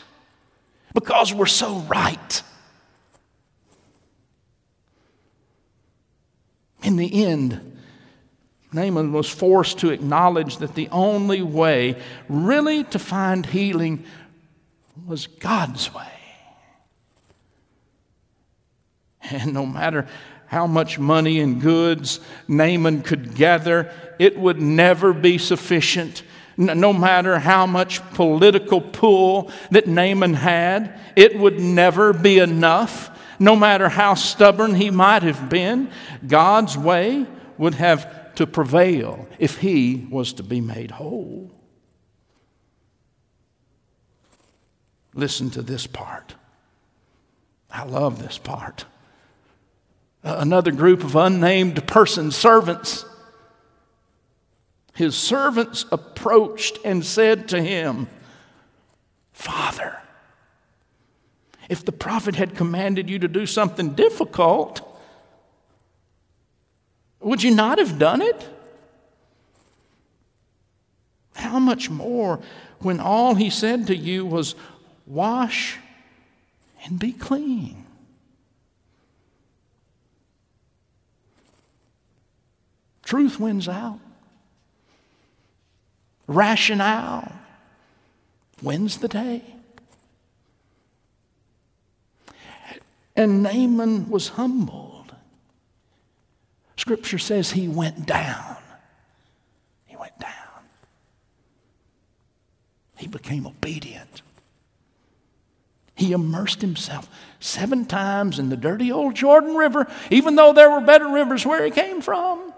because 0.95 1.33
we're 1.33 1.47
so 1.47 1.79
right. 1.81 2.43
In 6.83 6.97
the 6.97 7.25
end, 7.25 7.70
Naaman 8.73 9.13
was 9.13 9.29
forced 9.29 9.79
to 9.79 9.91
acknowledge 9.91 10.59
that 10.59 10.75
the 10.75 10.89
only 10.91 11.43
way 11.43 11.97
really 12.29 12.85
to 12.85 12.99
find 12.99 13.45
healing 13.45 14.05
was 15.07 15.27
God's 15.27 15.93
way. 15.93 16.07
And 19.31 19.53
no 19.53 19.67
matter 19.67 20.07
how 20.47 20.67
much 20.67 20.99
money 20.99 21.41
and 21.41 21.61
goods 21.61 22.21
Naaman 22.49 23.03
could 23.03 23.35
gather, 23.35 23.93
it 24.19 24.39
would 24.39 24.61
never 24.61 25.13
be 25.13 25.39
sufficient. 25.39 26.23
No 26.57 26.93
matter 26.93 27.39
how 27.39 27.67
much 27.67 28.03
political 28.11 28.81
pull 28.81 29.51
that 29.71 29.87
Naaman 29.87 30.35
had, 30.35 30.99
it 31.17 31.39
would 31.39 31.59
never 31.59 32.13
be 32.13 32.39
enough. 32.39 33.17
No 33.39 33.57
matter 33.57 33.89
how 33.89 34.15
stubborn 34.15 34.75
he 34.75 34.91
might 34.91 35.23
have 35.23 35.49
been, 35.49 35.91
God's 36.27 36.77
way 36.77 37.27
would 37.57 37.75
have 37.75 38.20
to 38.41 38.47
prevail 38.47 39.29
if 39.39 39.59
he 39.59 40.07
was 40.11 40.33
to 40.33 40.43
be 40.43 40.63
made 40.63 40.91
whole. 40.91 41.51
Listen 45.13 45.51
to 45.51 45.61
this 45.61 45.87
part. 45.87 46.35
I 47.71 47.85
love 47.85 48.19
this 48.19 48.39
part 48.39 48.87
uh, 50.25 50.37
another 50.39 50.71
group 50.73 51.05
of 51.05 51.17
unnamed 51.17 51.87
persons, 51.87 52.37
servants. 52.37 53.05
His 54.95 55.17
servants 55.17 55.85
approached 55.93 56.79
and 56.85 57.05
said 57.05 57.49
to 57.49 57.63
him, 57.63 58.09
Father, 59.33 59.99
if 61.69 61.85
the 61.85 61.93
prophet 61.93 62.37
had 62.37 62.55
commanded 62.55 63.09
you 63.09 63.19
to 63.21 63.29
do 63.29 63.47
something 63.47 63.91
difficult, 63.91 64.90
would 67.21 67.43
you 67.43 67.55
not 67.55 67.79
have 67.79 67.99
done 67.99 68.23
it? 68.23 68.49
How 71.35 71.59
much 71.59 71.91
more 71.91 72.41
when 72.81 73.01
all 73.01 73.35
he 73.35 73.51
said 73.51 73.87
to 73.89 73.97
you 73.97 74.25
was, 74.25 74.55
Wash 75.07 75.79
and 76.85 76.99
be 76.99 77.13
clean? 77.13 77.85
Truth 83.03 83.41
wins 83.41 83.69
out. 83.69 83.99
Rationale 86.29 87.33
wins 88.63 88.99
the 88.99 89.09
day. 89.09 89.43
And 93.17 93.43
Naaman 93.43 94.09
was 94.09 94.29
humbled. 94.29 94.90
Scripture 96.81 97.19
says 97.19 97.51
he 97.51 97.69
went 97.69 98.07
down. 98.07 98.57
He 99.85 99.97
went 99.97 100.19
down. 100.19 100.31
He 102.97 103.07
became 103.07 103.47
obedient. 103.47 104.23
He 105.95 106.13
immersed 106.13 106.63
himself 106.63 107.07
seven 107.39 107.85
times 107.85 108.39
in 108.39 108.49
the 108.49 108.57
dirty 108.57 108.91
old 108.91 109.15
Jordan 109.15 109.57
River, 109.57 109.93
even 110.11 110.37
though 110.37 110.55
there 110.55 110.71
were 110.71 110.81
better 110.81 111.07
rivers 111.07 111.45
where 111.45 111.63
he 111.63 111.71
came 111.71 112.01
from. 112.01 112.55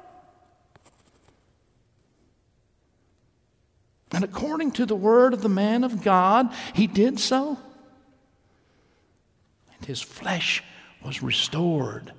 And 4.13 4.23
according 4.23 4.71
to 4.73 4.87
the 4.87 4.95
word 4.95 5.35
of 5.35 5.43
the 5.43 5.49
man 5.49 5.83
of 5.83 6.05
God, 6.05 6.55
he 6.75 6.87
did 6.87 7.19
so. 7.19 7.59
And 9.75 9.85
his 9.85 10.01
flesh 10.01 10.63
was 11.05 11.25
restored 11.25 12.13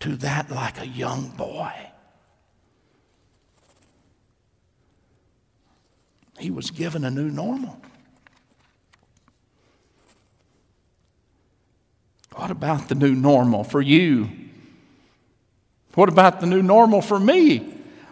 to 0.00 0.16
that 0.16 0.50
like 0.50 0.80
a 0.80 0.86
young 0.86 1.28
boy. 1.30 1.72
He 6.38 6.50
was 6.50 6.70
given 6.70 7.04
a 7.04 7.10
new 7.10 7.30
normal. 7.30 7.80
What 12.34 12.50
about 12.50 12.88
the 12.88 12.94
new 12.94 13.14
normal 13.14 13.64
for 13.64 13.80
you? 13.80 14.28
What 15.94 16.10
about 16.10 16.40
the 16.40 16.46
new 16.46 16.62
normal 16.62 17.00
for 17.00 17.18
me? 17.18 17.58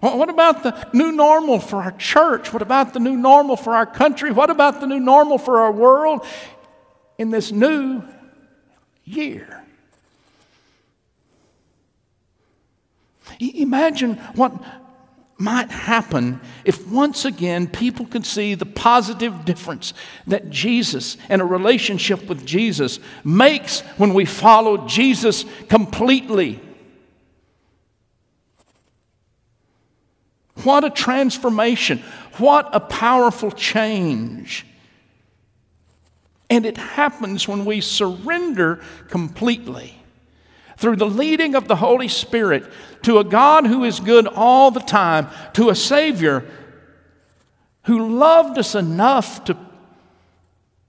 What 0.01 0.31
about 0.31 0.63
the 0.63 0.89
new 0.95 1.13
normal 1.13 1.61
for 1.61 1.77
our 1.83 1.93
church? 1.93 2.53
What 2.53 2.63
about 2.63 2.95
the 2.95 3.01
new 3.01 3.17
normal 3.17 3.57
for 3.57 3.75
our 3.75 3.87
country? 3.87 4.33
What 4.33 4.49
about 4.51 4.81
the 4.81 4.87
new 4.87 5.01
normal 5.01 5.39
for 5.39 5.61
our 5.61 5.73
world 5.73 6.27
in 7.19 7.31
this 7.31 7.53
new 7.53 8.03
year? 9.05 9.63
Imagine 13.41 14.17
what 14.35 14.53
might 15.37 15.71
happen 15.71 16.41
if 16.65 16.87
once 16.89 17.25
again 17.25 17.67
people 17.67 18.07
could 18.07 18.25
see 18.25 18.55
the 18.55 18.67
positive 18.67 19.45
difference 19.45 19.93
that 20.27 20.49
Jesus 20.51 21.17
and 21.29 21.43
a 21.43 21.45
relationship 21.45 22.29
with 22.29 22.47
Jesus 22.47 23.01
makes 23.25 23.81
when 23.97 24.15
we 24.15 24.25
follow 24.25 24.87
Jesus 24.87 25.45
completely. 25.69 26.61
What 30.63 30.85
a 30.85 30.91
transformation. 30.91 31.99
What 32.39 32.69
a 32.73 32.81
powerful 32.81 33.51
change. 33.51 34.65
And 36.49 36.65
it 36.65 36.77
happens 36.77 37.49
when 37.49 37.65
we 37.65 37.81
surrender 37.81 38.81
completely 39.09 40.04
through 40.77 40.97
the 40.97 41.07
leading 41.07 41.55
of 41.55 41.69
the 41.69 41.77
Holy 41.77 42.09
Spirit 42.09 42.71
to 43.03 43.19
a 43.19 43.25
God 43.25 43.67
who 43.67 43.85
is 43.85 44.01
good 44.01 44.27
all 44.27 44.71
the 44.71 44.81
time, 44.81 45.29
to 45.55 45.71
a 45.71 45.75
Savior 45.75 46.45
who 47.85 48.17
loved 48.17 48.59
us 48.59 48.75
enough 48.75 49.45
to 49.45 49.57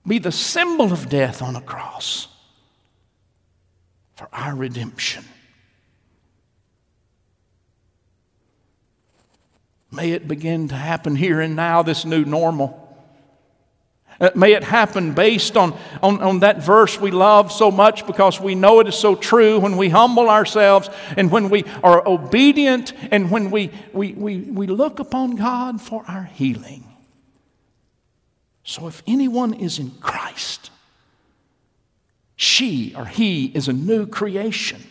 be 0.06 0.18
the 0.18 0.32
symbol 0.32 0.92
of 0.92 1.08
death 1.08 1.42
on 1.42 1.56
a 1.56 1.60
cross 1.60 2.28
for 4.14 4.28
our 4.32 4.54
redemption. 4.54 5.24
May 9.92 10.12
it 10.12 10.26
begin 10.26 10.68
to 10.68 10.74
happen 10.74 11.16
here 11.16 11.40
and 11.40 11.56
now, 11.56 11.82
this 11.82 12.04
new 12.04 12.24
normal. 12.24 12.85
Uh, 14.18 14.30
may 14.34 14.52
it 14.52 14.64
happen 14.64 15.12
based 15.12 15.56
on, 15.56 15.76
on, 16.02 16.22
on 16.22 16.40
that 16.40 16.62
verse 16.62 16.98
we 16.98 17.10
love 17.10 17.52
so 17.52 17.70
much 17.70 18.06
because 18.06 18.40
we 18.40 18.54
know 18.54 18.80
it 18.80 18.88
is 18.88 18.94
so 18.94 19.14
true 19.14 19.58
when 19.58 19.76
we 19.76 19.90
humble 19.90 20.30
ourselves 20.30 20.88
and 21.16 21.30
when 21.30 21.50
we 21.50 21.64
are 21.84 22.06
obedient 22.08 22.94
and 23.10 23.30
when 23.30 23.50
we, 23.50 23.70
we, 23.92 24.12
we, 24.14 24.38
we 24.38 24.66
look 24.66 24.98
upon 24.98 25.36
God 25.36 25.80
for 25.80 26.02
our 26.08 26.24
healing. 26.24 26.84
So 28.64 28.86
if 28.86 29.02
anyone 29.06 29.54
is 29.54 29.78
in 29.78 29.90
Christ, 30.00 30.70
she 32.36 32.94
or 32.96 33.04
he 33.04 33.46
is 33.46 33.68
a 33.68 33.72
new 33.72 34.06
creation. 34.06 34.82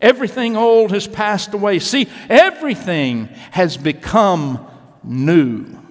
Everything 0.00 0.56
old 0.56 0.90
has 0.90 1.06
passed 1.06 1.54
away. 1.54 1.78
See, 1.78 2.08
everything 2.28 3.28
has 3.52 3.76
become 3.76 4.66
new. 5.04 5.81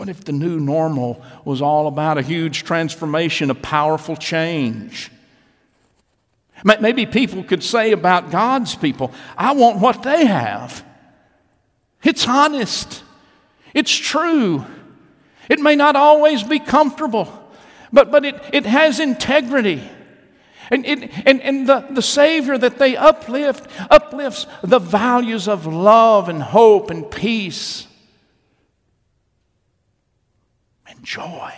What 0.00 0.08
if 0.08 0.24
the 0.24 0.32
new 0.32 0.58
normal 0.58 1.22
was 1.44 1.60
all 1.60 1.86
about 1.86 2.16
a 2.16 2.22
huge 2.22 2.64
transformation, 2.64 3.50
a 3.50 3.54
powerful 3.54 4.16
change? 4.16 5.10
Maybe 6.64 7.04
people 7.04 7.44
could 7.44 7.62
say 7.62 7.92
about 7.92 8.30
God's 8.30 8.74
people, 8.74 9.12
I 9.36 9.52
want 9.52 9.78
what 9.78 10.02
they 10.02 10.24
have. 10.24 10.82
It's 12.02 12.26
honest, 12.26 13.02
it's 13.74 13.94
true. 13.94 14.64
It 15.50 15.60
may 15.60 15.76
not 15.76 15.96
always 15.96 16.44
be 16.44 16.60
comfortable, 16.60 17.30
but, 17.92 18.10
but 18.10 18.24
it, 18.24 18.42
it 18.54 18.64
has 18.64 19.00
integrity. 19.00 19.86
And, 20.70 20.86
it, 20.86 21.10
and, 21.26 21.42
and 21.42 21.68
the, 21.68 21.86
the 21.90 22.00
Savior 22.00 22.56
that 22.56 22.78
they 22.78 22.96
uplift 22.96 23.68
uplifts 23.90 24.46
the 24.62 24.78
values 24.78 25.46
of 25.46 25.66
love 25.66 26.30
and 26.30 26.42
hope 26.42 26.88
and 26.88 27.10
peace 27.10 27.86
and 30.89 30.89
joy, 31.02 31.52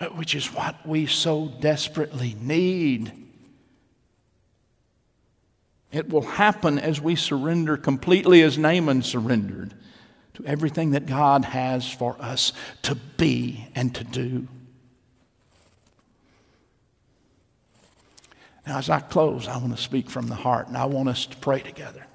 uh, 0.00 0.06
which 0.06 0.34
is 0.34 0.46
what 0.52 0.86
we 0.86 1.06
so 1.06 1.48
desperately 1.60 2.36
need. 2.40 3.12
It 5.92 6.08
will 6.08 6.22
happen 6.22 6.78
as 6.78 7.00
we 7.00 7.16
surrender 7.16 7.76
completely, 7.76 8.42
as 8.42 8.56
Naaman 8.56 9.02
surrendered 9.02 9.74
to 10.34 10.46
everything 10.46 10.92
that 10.92 11.06
God 11.06 11.44
has 11.44 11.90
for 11.90 12.16
us 12.20 12.52
to 12.82 12.94
be 12.94 13.66
and 13.74 13.94
to 13.96 14.04
do. 14.04 14.46
Now, 18.66 18.78
as 18.78 18.88
I 18.88 19.00
close, 19.00 19.48
I 19.48 19.56
want 19.56 19.74
to 19.76 19.82
speak 19.82 20.08
from 20.08 20.28
the 20.28 20.34
heart 20.34 20.68
and 20.68 20.76
I 20.76 20.84
want 20.84 21.08
us 21.08 21.26
to 21.26 21.36
pray 21.36 21.60
together. 21.60 22.06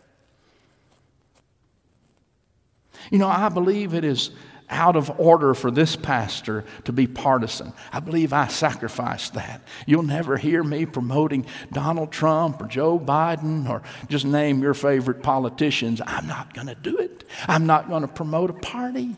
You 3.11 3.19
know, 3.19 3.27
I 3.27 3.49
believe 3.49 3.93
it 3.93 4.03
is 4.03 4.31
out 4.69 4.95
of 4.95 5.19
order 5.19 5.53
for 5.53 5.69
this 5.69 5.95
pastor 5.95 6.65
to 6.85 6.91
be 6.91 7.07
partisan. 7.07 7.73
I 7.91 7.99
believe 7.99 8.33
I 8.33 8.47
sacrificed 8.47 9.35
that. 9.35 9.61
You'll 9.85 10.03
never 10.03 10.37
hear 10.37 10.63
me 10.63 10.85
promoting 10.85 11.45
Donald 11.71 12.11
Trump 12.11 12.61
or 12.61 12.67
Joe 12.67 12.99
Biden 12.99 13.69
or 13.69 13.83
just 14.09 14.25
name 14.25 14.61
your 14.61 14.73
favorite 14.73 15.21
politicians. 15.21 16.01
I'm 16.05 16.27
not 16.27 16.53
going 16.53 16.67
to 16.67 16.75
do 16.75 16.97
it. 16.97 17.23
I'm 17.47 17.65
not 17.65 17.89
going 17.89 18.01
to 18.01 18.07
promote 18.07 18.49
a 18.49 18.53
party. 18.53 19.15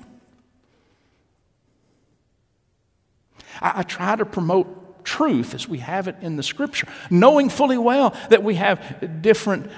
I, 3.61 3.79
I 3.79 3.83
try 3.83 4.15
to 4.15 4.25
promote 4.25 5.05
truth 5.05 5.53
as 5.53 5.67
we 5.67 5.77
have 5.77 6.09
it 6.09 6.17
in 6.21 6.35
the 6.35 6.43
scripture, 6.43 6.87
knowing 7.09 7.49
fully 7.49 7.77
well 7.77 8.13
that 8.29 8.43
we 8.43 8.55
have 8.55 9.21
different 9.21 9.71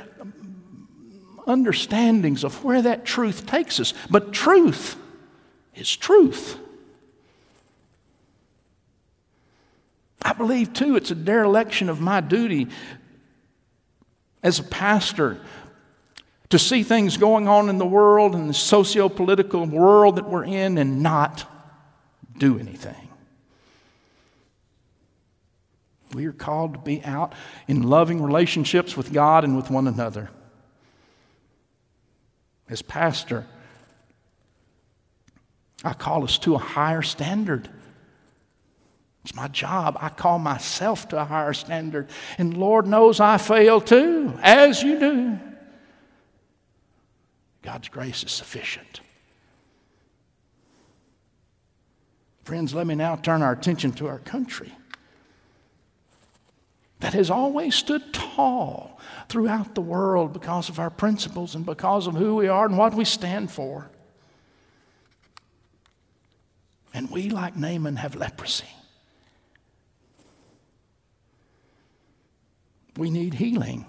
understandings 1.46 2.44
of 2.44 2.64
where 2.64 2.82
that 2.82 3.06
truth 3.06 3.46
takes 3.46 3.80
us. 3.80 3.94
But 4.10 4.34
truth 4.34 4.96
is 5.80 5.96
truth. 5.96 6.58
I 10.22 10.34
believe, 10.34 10.74
too, 10.74 10.96
it's 10.96 11.12
a 11.12 11.16
dereliction 11.16 11.90
of 11.90 12.02
my 12.02 12.22
duty 12.22 12.68
as 14.44 14.60
a 14.60 14.64
pastor 14.64 15.40
to 16.50 16.60
see 16.60 16.84
things 16.84 17.18
going 17.18 17.48
on 17.48 17.70
in 17.70 17.78
the 17.78 17.86
world 17.86 18.36
and 18.36 18.50
the 18.50 18.54
socio 18.54 19.08
political 19.08 19.66
world 19.66 20.18
that 20.18 20.28
we're 20.28 20.44
in 20.44 20.78
and 20.78 21.02
not 21.02 21.46
do 22.38 22.60
anything. 22.60 22.96
We 26.14 26.26
are 26.26 26.34
called 26.34 26.74
to 26.74 26.80
be 26.80 27.04
out 27.04 27.34
in 27.68 27.84
loving 27.84 28.22
relationships 28.22 28.98
with 28.98 29.14
God 29.14 29.44
and 29.44 29.56
with 29.56 29.70
one 29.70 29.88
another. 29.88 30.32
As 32.68 32.82
pastor, 32.82 33.46
I 35.84 35.94
call 35.94 36.24
us 36.24 36.38
to 36.40 36.56
a 36.56 36.60
higher 36.60 37.02
standard. 37.02 37.70
It's 39.24 39.36
my 39.36 39.48
job. 39.48 39.98
I 40.00 40.10
call 40.10 40.40
myself 40.40 41.08
to 41.10 41.22
a 41.22 41.26
higher 41.26 41.54
standard. 41.54 42.10
And 42.38 42.58
Lord 42.58 42.88
knows 42.88 43.20
I 43.20 43.38
fail 43.38 43.80
too, 43.80 44.38
as 44.42 44.82
you 44.82 45.00
do. 45.00 45.40
God's 47.62 47.90
grace 47.90 48.24
is 48.24 48.32
sufficient. 48.32 49.02
Friends, 52.44 52.74
let 52.74 52.88
me 52.88 52.96
now 52.96 53.16
turn 53.16 53.42
our 53.42 53.52
attention 53.52 53.92
to 53.94 54.08
our 54.08 54.20
country 54.20 54.74
that 57.00 57.14
has 57.14 57.30
always 57.30 57.76
stood 57.76 58.14
tall 58.14 59.00
throughout 59.30 59.76
the 59.76 59.82
world 59.82 60.34
because 60.34 60.68
of 60.68 60.80
our 60.80 60.90
principles 60.90 61.56
and 61.56 61.66
because 61.66 62.08
of 62.08 62.16
who 62.16 62.36
we 62.36 62.48
are 62.48 62.66
and 62.66 62.78
what 62.78 62.94
we 62.94 63.06
stand 63.06 63.52
for. 63.52 63.90
And 66.94 67.10
we, 67.12 67.30
like 67.30 67.56
Naaman, 67.56 67.98
have 67.98 68.16
leprosy. 68.16 68.66
We 72.98 73.10
need 73.10 73.36
healing. 73.36 73.86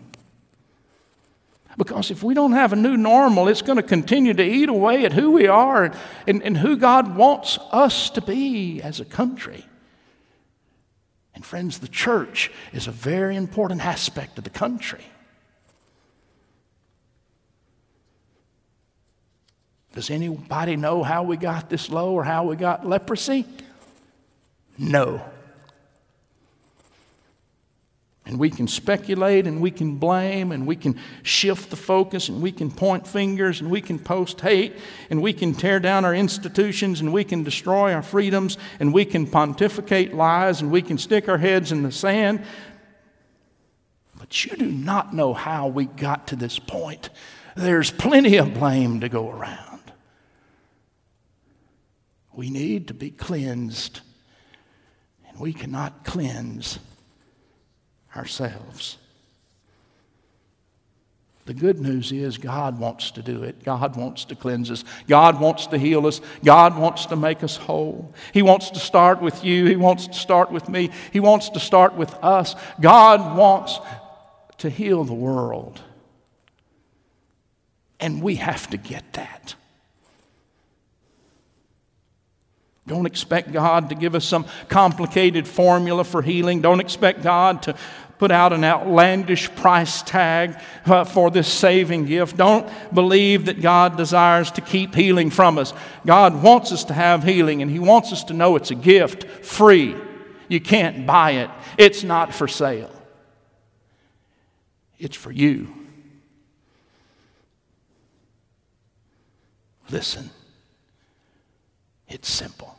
Because 1.77 2.11
if 2.11 2.23
we 2.23 2.35
don't 2.35 2.53
have 2.53 2.73
a 2.73 2.77
new 2.77 2.97
normal, 2.97 3.49
it's 3.49 3.63
going 3.63 3.77
to 3.77 3.83
continue 3.83 4.35
to 4.35 4.43
eat 4.43 4.69
away 4.69 5.05
at 5.05 5.13
who 5.13 5.31
we 5.31 5.47
are 5.47 5.93
and, 6.27 6.43
and, 6.43 6.57
who 6.59 6.77
God 6.77 7.17
wants 7.17 7.59
us 7.73 8.11
to 8.11 8.21
be 8.21 8.83
as 8.83 9.01
a 9.01 9.05
country. 9.05 9.65
And 11.35 11.45
friends, 11.45 11.79
the 11.79 11.89
church 11.89 12.51
is 12.73 12.87
a 12.87 12.91
very 12.91 13.35
important 13.35 13.85
aspect 13.85 14.37
of 14.37 14.45
the 14.45 14.51
country. 14.51 15.05
Does 19.93 20.11
anybody 20.11 20.77
know 20.77 21.03
how 21.03 21.25
we 21.25 21.37
got 21.37 21.69
this 21.69 21.91
low 21.91 22.13
or 22.13 22.25
how 22.25 22.45
we 22.45 22.57
got 22.57 22.87
leprosy? 22.87 23.45
No. 24.79 25.21
And 28.25 28.39
we 28.39 28.49
can 28.49 28.69
speculate 28.69 29.49
and 29.49 29.61
we 29.61 29.73
can 29.73 29.97
blame 29.97 30.53
and 30.53 30.65
we 30.65 30.77
can 30.77 30.97
shift 31.25 31.71
the 31.71 31.77
focus 31.77 32.29
and 32.29 32.41
we 32.41 32.53
can 32.53 32.71
point 32.71 33.05
fingers 33.05 33.61
and 33.61 33.69
we 33.69 33.81
can 33.81 33.99
post 33.99 34.41
hate 34.41 34.77
and 35.11 35.21
we 35.21 35.33
can 35.33 35.53
tear 35.53 35.81
down 35.81 36.05
our 36.05 36.15
institutions 36.15 37.01
and 37.01 37.13
we 37.13 37.25
can 37.25 37.43
destroy 37.43 37.93
our 37.93 38.03
freedoms 38.03 38.57
and 38.79 38.95
we 38.95 39.05
can 39.05 39.27
pontificate 39.27 40.15
lies 40.15 40.61
and 40.61 40.71
we 40.71 40.83
can 40.83 40.97
stick 40.97 41.29
our 41.29 41.39
heads 41.39 41.73
in 41.73 41.83
the 41.83 41.91
sand. 41.91 42.45
But 44.17 44.45
you 44.45 44.57
do 44.57 44.71
not 44.71 45.13
know 45.13 45.35
how 45.35 45.67
we 45.67 45.87
got 45.87 46.29
to 46.29 46.37
this 46.37 46.61
point. 46.61 47.11
There's 47.57 47.91
plenty 47.91 48.37
of 48.37 48.55
blame 48.55 49.01
to 49.01 49.09
go 49.09 49.29
around. 49.29 49.70
We 52.33 52.51
need 52.51 52.89
to 52.89 52.95
be 52.95 53.11
cleansed, 53.11 54.01
and 55.29 55.39
we 55.39 55.53
cannot 55.53 56.05
cleanse 56.05 56.79
ourselves. 58.15 58.97
The 61.47 61.55
good 61.55 61.81
news 61.81 62.13
is 62.13 62.39
God 62.39 62.79
wants 62.79 63.11
to 63.13 63.23
do 63.23 63.43
it. 63.43 63.65
God 63.65 63.97
wants 63.97 64.27
to 64.27 64.37
cleanse 64.37 64.71
us. 64.71 64.85
God 65.09 65.41
wants 65.41 65.67
to 65.69 65.79
heal 65.79 66.07
us. 66.07 66.21
God 66.45 66.79
wants 66.79 67.07
to 67.07 67.17
make 67.17 67.43
us 67.43 67.57
whole. 67.57 68.15
He 68.33 68.43
wants 68.43 68.71
to 68.71 68.79
start 68.79 69.21
with 69.21 69.43
you. 69.43 69.67
He 69.67 69.75
wants 69.75 70.07
to 70.07 70.15
start 70.15 70.53
with 70.53 70.69
me. 70.69 70.91
He 71.13 71.19
wants 71.19 71.49
to 71.51 71.59
start 71.59 71.95
with 71.95 72.15
us. 72.23 72.55
God 72.81 73.37
wants 73.37 73.81
to 74.59 74.71
heal 74.71 75.03
the 75.03 75.15
world. 75.15 75.81
And 77.99 78.23
we 78.23 78.37
have 78.37 78.71
to 78.71 78.77
get 78.77 79.15
that. 79.15 79.57
Don't 82.91 83.07
expect 83.07 83.53
God 83.53 83.91
to 83.91 83.95
give 83.95 84.17
us 84.17 84.25
some 84.25 84.45
complicated 84.69 85.47
formula 85.47 86.03
for 86.03 86.23
healing. 86.23 86.61
Don't 86.61 86.81
expect 86.81 87.23
God 87.23 87.63
to 87.63 87.77
put 88.19 88.33
out 88.33 88.53
an 88.53 88.65
outlandish 88.65 89.49
price 89.55 90.03
tag 90.03 90.59
uh, 90.87 91.05
for 91.05 91.31
this 91.31 91.47
saving 91.47 92.07
gift. 92.07 92.37
Don't 92.37 92.69
believe 92.93 93.47
that 93.47 93.61
God 93.61 93.97
desires 93.97 94.51
to 94.51 94.61
keep 94.61 94.93
healing 94.93 95.31
from 95.31 95.57
us. 95.57 95.73
God 96.05 96.43
wants 96.43 96.73
us 96.73 96.83
to 96.87 96.93
have 96.93 97.23
healing, 97.23 97.63
and 97.63 97.71
He 97.71 97.79
wants 97.79 98.13
us 98.13 98.25
to 98.25 98.35
know 98.35 98.57
it's 98.57 98.73
a 98.73 98.75
gift, 98.75 99.23
free. 99.47 99.95
You 100.49 100.61
can't 100.61 101.07
buy 101.07 101.31
it, 101.31 101.51
it's 101.79 102.03
not 102.03 102.35
for 102.35 102.49
sale. 102.49 102.91
It's 104.99 105.17
for 105.17 105.31
you. 105.31 105.73
Listen, 109.93 110.31
it's 112.11 112.29
simple. 112.29 112.77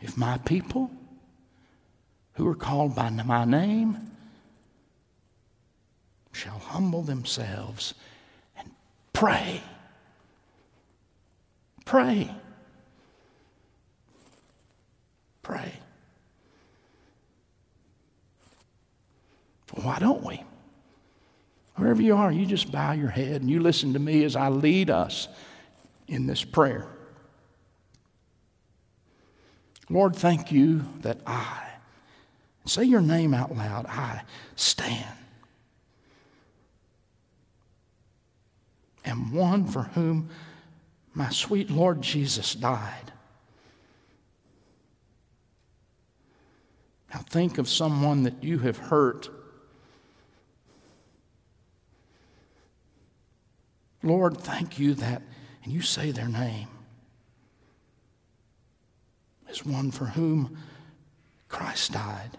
If 0.00 0.18
my 0.18 0.36
people 0.38 0.90
who 2.34 2.46
are 2.48 2.56
called 2.56 2.94
by 2.96 3.08
my 3.08 3.44
name 3.44 4.10
shall 6.32 6.58
humble 6.58 7.02
themselves 7.02 7.94
and 8.58 8.68
pray, 9.12 9.62
pray, 11.84 12.28
pray. 15.42 15.72
Why 19.74 19.98
don't 20.00 20.24
we? 20.24 20.42
Wherever 21.76 22.02
you 22.02 22.16
are, 22.16 22.32
you 22.32 22.44
just 22.44 22.72
bow 22.72 22.92
your 22.92 23.08
head 23.08 23.40
and 23.40 23.48
you 23.48 23.60
listen 23.60 23.92
to 23.92 23.98
me 23.98 24.24
as 24.24 24.36
I 24.36 24.48
lead 24.48 24.90
us 24.90 25.28
in 26.08 26.26
this 26.26 26.44
prayer. 26.44 26.86
Lord, 29.90 30.16
thank 30.16 30.52
you 30.52 30.84
that 31.00 31.18
I, 31.26 31.68
say 32.64 32.84
your 32.84 33.00
name 33.00 33.34
out 33.34 33.54
loud, 33.54 33.86
I 33.86 34.22
stand. 34.56 35.16
Am 39.04 39.32
one 39.32 39.66
for 39.66 39.82
whom 39.82 40.30
my 41.14 41.28
sweet 41.30 41.70
Lord 41.70 42.00
Jesus 42.00 42.54
died. 42.54 43.12
Now 47.12 47.20
think 47.20 47.58
of 47.58 47.68
someone 47.68 48.22
that 48.22 48.42
you 48.42 48.60
have 48.60 48.78
hurt. 48.78 49.28
Lord, 54.02 54.38
thank 54.38 54.78
you 54.78 54.94
that, 54.94 55.22
and 55.62 55.72
you 55.72 55.82
say 55.82 56.10
their 56.10 56.28
name 56.28 56.68
is 59.52 59.64
one 59.64 59.90
for 59.90 60.06
whom 60.06 60.56
Christ 61.48 61.92
died. 61.92 62.38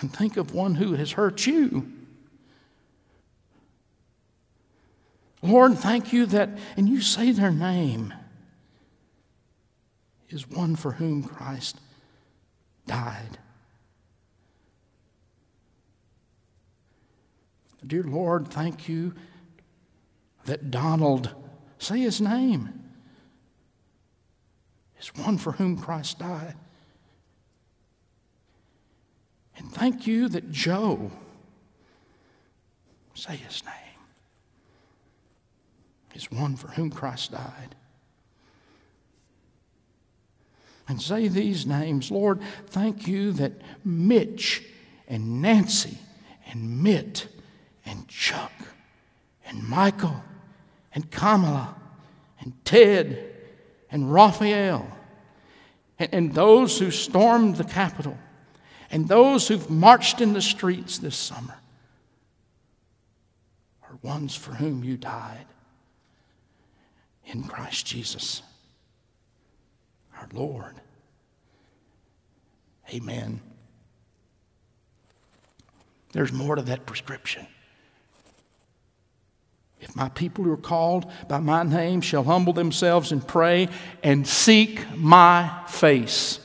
And 0.00 0.12
think 0.12 0.36
of 0.36 0.54
one 0.54 0.76
who 0.76 0.94
has 0.94 1.12
hurt 1.12 1.46
you. 1.46 1.92
Lord, 5.42 5.76
thank 5.76 6.12
you 6.12 6.26
that, 6.26 6.50
and 6.76 6.88
you 6.88 7.00
say 7.00 7.32
their 7.32 7.50
name, 7.50 8.14
is 10.28 10.48
one 10.48 10.76
for 10.76 10.92
whom 10.92 11.22
Christ 11.22 11.80
died. 12.86 13.38
Dear 17.86 18.04
Lord, 18.04 18.48
thank 18.48 18.88
you 18.88 19.14
that 20.44 20.70
Donald 20.70 21.34
Say 21.80 21.98
his 21.98 22.20
name. 22.20 22.72
Is 25.00 25.08
one 25.16 25.38
for 25.38 25.52
whom 25.52 25.76
Christ 25.76 26.18
died. 26.18 26.54
And 29.56 29.72
thank 29.72 30.06
you 30.06 30.28
that 30.28 30.52
Joe, 30.52 31.10
say 33.14 33.34
his 33.36 33.64
name, 33.64 33.72
is 36.14 36.30
one 36.30 36.54
for 36.54 36.68
whom 36.68 36.90
Christ 36.90 37.32
died. 37.32 37.74
and 40.90 41.00
say 41.00 41.28
these 41.28 41.66
names 41.66 42.10
Lord, 42.10 42.40
thank 42.66 43.06
you 43.06 43.30
that 43.34 43.52
Mitch 43.84 44.64
and 45.06 45.40
Nancy 45.40 45.98
and 46.50 46.82
Mitt 46.82 47.28
and 47.86 48.08
Chuck 48.08 48.50
and 49.46 49.62
Michael 49.62 50.24
and 50.94 51.10
Kamala 51.10 51.74
and 52.40 52.52
Ted 52.64 53.32
and 53.90 54.12
Raphael 54.12 54.86
and, 55.98 56.08
and 56.12 56.34
those 56.34 56.78
who 56.78 56.90
stormed 56.90 57.56
the 57.56 57.64
Capitol 57.64 58.18
and 58.90 59.08
those 59.08 59.48
who've 59.48 59.70
marched 59.70 60.20
in 60.20 60.32
the 60.32 60.42
streets 60.42 60.98
this 60.98 61.16
summer 61.16 61.58
are 63.82 63.96
ones 64.02 64.34
for 64.34 64.52
whom 64.52 64.82
you 64.82 64.96
died 64.96 65.46
in 67.26 67.44
Christ 67.44 67.86
Jesus, 67.86 68.42
our 70.16 70.28
Lord. 70.32 70.80
Amen. 72.92 73.40
There's 76.12 76.32
more 76.32 76.56
to 76.56 76.62
that 76.62 76.86
prescription. 76.86 77.46
My 80.00 80.08
people 80.08 80.44
who 80.44 80.52
are 80.52 80.56
called 80.56 81.12
by 81.28 81.40
my 81.40 81.62
name 81.62 82.00
shall 82.00 82.24
humble 82.24 82.54
themselves 82.54 83.12
and 83.12 83.26
pray 83.28 83.68
and 84.02 84.26
seek 84.26 84.82
my 84.96 85.62
face. 85.68 86.40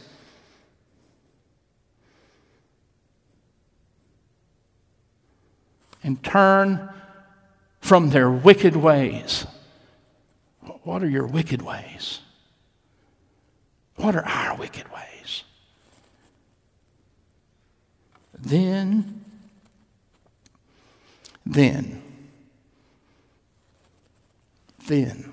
And 6.04 6.22
turn 6.22 6.90
from 7.80 8.10
their 8.10 8.30
wicked 8.30 8.76
ways. 8.76 9.48
What 10.84 11.02
are 11.02 11.10
your 11.10 11.26
wicked 11.26 11.62
ways? 11.62 12.20
What 13.96 14.18
are 14.18 14.26
our 14.26 14.58
wicked 14.58 14.92
ways? 14.92 15.44
Then, 18.38 19.24
then, 21.46 22.02
then 24.88 25.32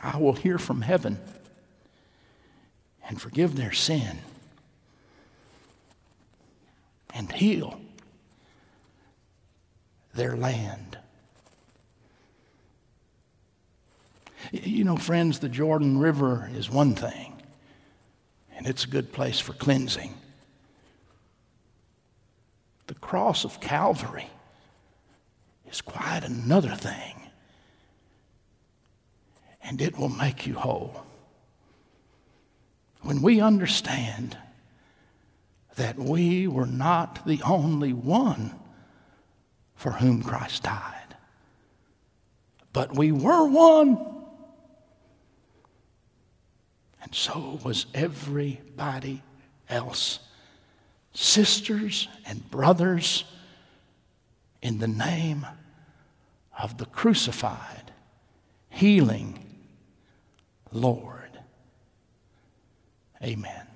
I 0.00 0.18
will 0.18 0.34
hear 0.34 0.58
from 0.58 0.82
heaven 0.82 1.18
and 3.08 3.20
forgive 3.20 3.56
their 3.56 3.72
sin 3.72 4.18
and 7.14 7.30
heal 7.32 7.80
their 10.14 10.36
land. 10.36 10.98
You 14.52 14.84
know, 14.84 14.96
friends, 14.96 15.38
the 15.38 15.48
Jordan 15.48 15.98
River 15.98 16.50
is 16.54 16.70
one 16.70 16.94
thing, 16.94 17.34
and 18.56 18.66
it's 18.66 18.84
a 18.84 18.88
good 18.88 19.12
place 19.12 19.40
for 19.40 19.54
cleansing. 19.54 20.14
The 22.86 22.94
cross 22.94 23.44
of 23.44 23.60
Calvary 23.60 24.28
is 25.74 25.80
quite 25.80 26.22
another 26.22 26.72
thing. 26.76 27.20
And 29.60 29.82
it 29.82 29.98
will 29.98 30.08
make 30.08 30.46
you 30.46 30.54
whole. 30.54 31.04
When 33.02 33.22
we 33.22 33.40
understand 33.40 34.38
that 35.74 35.98
we 35.98 36.46
were 36.46 36.66
not 36.66 37.26
the 37.26 37.42
only 37.42 37.92
one 37.92 38.54
for 39.74 39.90
whom 39.90 40.22
Christ 40.22 40.62
died, 40.62 41.16
but 42.72 42.94
we 42.94 43.10
were 43.10 43.44
one. 43.44 43.98
And 47.02 47.12
so 47.12 47.58
was 47.64 47.86
everybody 47.94 49.22
else. 49.68 50.20
Sisters 51.14 52.06
and 52.26 52.48
brothers 52.48 53.24
in 54.62 54.78
the 54.78 54.88
name 54.88 55.44
of 56.58 56.78
the 56.78 56.86
crucified, 56.86 57.92
healing 58.70 59.38
Lord. 60.72 61.38
Amen. 63.22 63.66